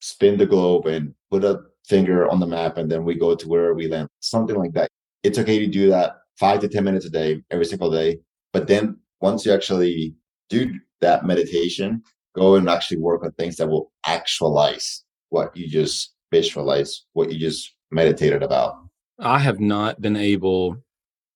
spin 0.00 0.38
the 0.38 0.46
globe 0.46 0.86
and 0.86 1.12
put 1.30 1.44
a 1.44 1.60
finger 1.84 2.28
on 2.28 2.38
the 2.38 2.46
map 2.46 2.76
and 2.78 2.90
then 2.90 3.04
we 3.04 3.16
go 3.16 3.34
to 3.34 3.48
where 3.48 3.74
we 3.74 3.88
land, 3.88 4.08
something 4.20 4.56
like 4.56 4.72
that. 4.72 4.88
It's 5.24 5.38
okay 5.38 5.58
to 5.58 5.66
do 5.66 5.90
that 5.90 6.16
five 6.38 6.60
to 6.60 6.68
10 6.68 6.84
minutes 6.84 7.06
a 7.06 7.10
day, 7.10 7.42
every 7.50 7.64
single 7.64 7.90
day. 7.90 8.18
But 8.52 8.68
then 8.68 8.98
once 9.20 9.44
you 9.44 9.52
actually 9.52 10.14
do 10.48 10.72
that 11.00 11.26
meditation, 11.26 12.02
go 12.36 12.54
and 12.54 12.68
actually 12.68 12.98
work 12.98 13.24
on 13.24 13.32
things 13.32 13.56
that 13.56 13.68
will 13.68 13.90
actualize 14.06 15.04
what 15.30 15.56
you 15.56 15.68
just 15.68 16.14
visualize, 16.30 17.04
what 17.14 17.32
you 17.32 17.38
just 17.38 17.74
meditated 17.90 18.42
about. 18.42 18.83
I 19.18 19.38
have 19.38 19.60
not 19.60 20.00
been 20.00 20.16
able 20.16 20.78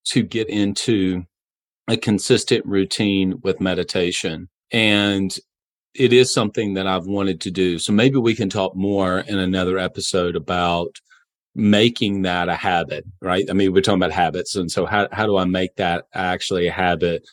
to 0.07 0.23
get 0.23 0.49
into 0.49 1.25
a 1.89 1.97
consistent 1.97 2.65
routine 2.67 3.41
with 3.43 3.61
meditation. 3.61 4.49
And 4.71 5.37
it 5.95 6.13
is 6.13 6.33
something 6.33 6.75
that 6.75 6.87
I've 6.87 7.07
wanted 7.07 7.41
to 7.43 7.51
do. 7.51 7.79
So 7.79 7.93
maybe 7.93 8.19
we 8.19 8.35
can 8.35 8.51
talk 8.51 8.77
more 8.77 9.21
in 9.21 9.39
another 9.39 9.79
episode 9.79 10.37
about 10.37 10.97
making 11.55 12.23
that 12.23 12.49
a 12.49 12.55
habit, 12.55 13.05
right? 13.21 13.45
I 13.51 13.53
mean, 13.53 13.73
we're 13.73 13.81
talking 13.81 14.01
about 14.01 14.13
habits. 14.13 14.55
And 14.55 14.71
so 14.71 14.87
how, 14.87 15.09
how 15.13 15.27
do 15.27 15.37
I 15.37 15.45
make 15.45 15.77
that 15.77 16.05
actually 16.15 16.69
a 16.69 16.73
habit? 16.73 17.29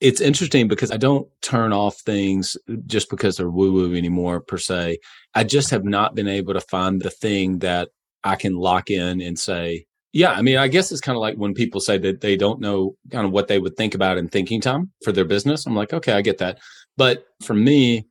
It's 0.00 0.20
interesting 0.20 0.68
because 0.68 0.90
I 0.90 0.96
don't 0.96 1.28
turn 1.40 1.72
off 1.72 1.98
things 2.00 2.56
just 2.86 3.08
because 3.10 3.36
they're 3.36 3.50
woo 3.50 3.72
woo 3.72 3.94
anymore 3.94 4.40
per 4.40 4.58
se. 4.58 4.98
I 5.34 5.44
just 5.44 5.70
have 5.70 5.84
not 5.84 6.14
been 6.14 6.28
able 6.28 6.54
to 6.54 6.60
find 6.60 7.00
the 7.00 7.10
thing 7.10 7.60
that 7.60 7.88
I 8.24 8.36
can 8.36 8.54
lock 8.54 8.90
in 8.90 9.20
and 9.20 9.38
say, 9.38 9.86
yeah, 10.12 10.32
I 10.32 10.42
mean, 10.42 10.56
I 10.56 10.68
guess 10.68 10.90
it's 10.90 11.00
kind 11.00 11.16
of 11.16 11.20
like 11.20 11.36
when 11.36 11.54
people 11.54 11.80
say 11.80 11.98
that 11.98 12.20
they 12.20 12.36
don't 12.36 12.60
know 12.60 12.96
kind 13.12 13.26
of 13.26 13.32
what 13.32 13.48
they 13.48 13.58
would 13.58 13.76
think 13.76 13.94
about 13.94 14.18
in 14.18 14.28
thinking 14.28 14.60
time 14.60 14.90
for 15.04 15.12
their 15.12 15.24
business. 15.24 15.66
I'm 15.66 15.76
like, 15.76 15.92
okay, 15.92 16.12
I 16.12 16.22
get 16.22 16.38
that. 16.38 16.58
But 16.96 17.24
for 17.42 17.54
me, 17.54 18.06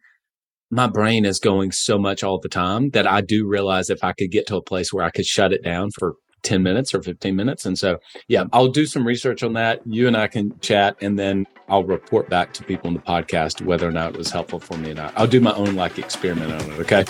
my 0.70 0.88
brain 0.88 1.26
is 1.26 1.40
going 1.40 1.72
so 1.72 1.98
much 1.98 2.24
all 2.24 2.40
the 2.40 2.50
time 2.50 2.90
that 2.92 3.08
I 3.08 3.22
do 3.22 3.48
realize 3.48 3.90
if 3.90 4.04
I 4.04 4.14
could 4.14 4.32
get 4.32 4.48
to 4.48 4.58
a 4.58 4.62
place 4.62 4.94
where 4.94 5.06
I 5.06 5.10
could 5.10 5.26
shut 5.26 5.54
it 5.54 5.64
down 5.64 5.92
for 5.92 6.16
10 6.44 6.62
minutes 6.62 6.94
or 6.94 7.02
15 7.02 7.36
minutes. 7.36 7.66
And 7.66 7.78
so, 7.78 7.98
yeah, 8.28 8.46
I'll 8.54 8.68
do 8.68 8.86
some 8.86 9.06
research 9.06 9.44
on 9.44 9.54
that. 9.54 9.82
You 9.86 10.08
and 10.08 10.16
I 10.16 10.28
can 10.28 10.58
chat 10.60 10.98
and 11.02 11.18
then 11.18 11.46
I'll 11.68 11.84
report 11.84 12.30
back 12.30 12.54
to 12.54 12.64
people 12.64 12.90
in 12.90 12.94
the 12.94 13.02
podcast 13.02 13.62
whether 13.62 13.88
or 13.88 13.92
not 13.92 14.14
it 14.14 14.18
was 14.18 14.32
helpful 14.32 14.60
for 14.60 14.78
me 14.78 14.92
or 14.92 14.96
not. 14.96 15.14
I'll 15.18 15.28
do 15.28 15.42
my 15.42 15.54
own 15.54 15.76
like 15.76 15.98
experiment 15.98 16.52
on 16.52 16.72
it. 16.72 16.80
Okay. 16.80 17.06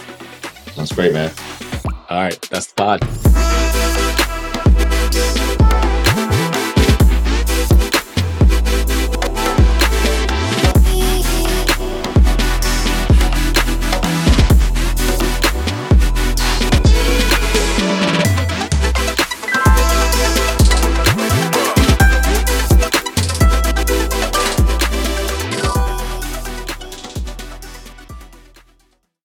That's 0.76 0.94
great, 0.94 1.14
man. 1.14 1.32
All 2.10 2.22
right. 2.22 2.42
That's 2.50 2.68
the 2.68 2.76
pod. 2.76 3.67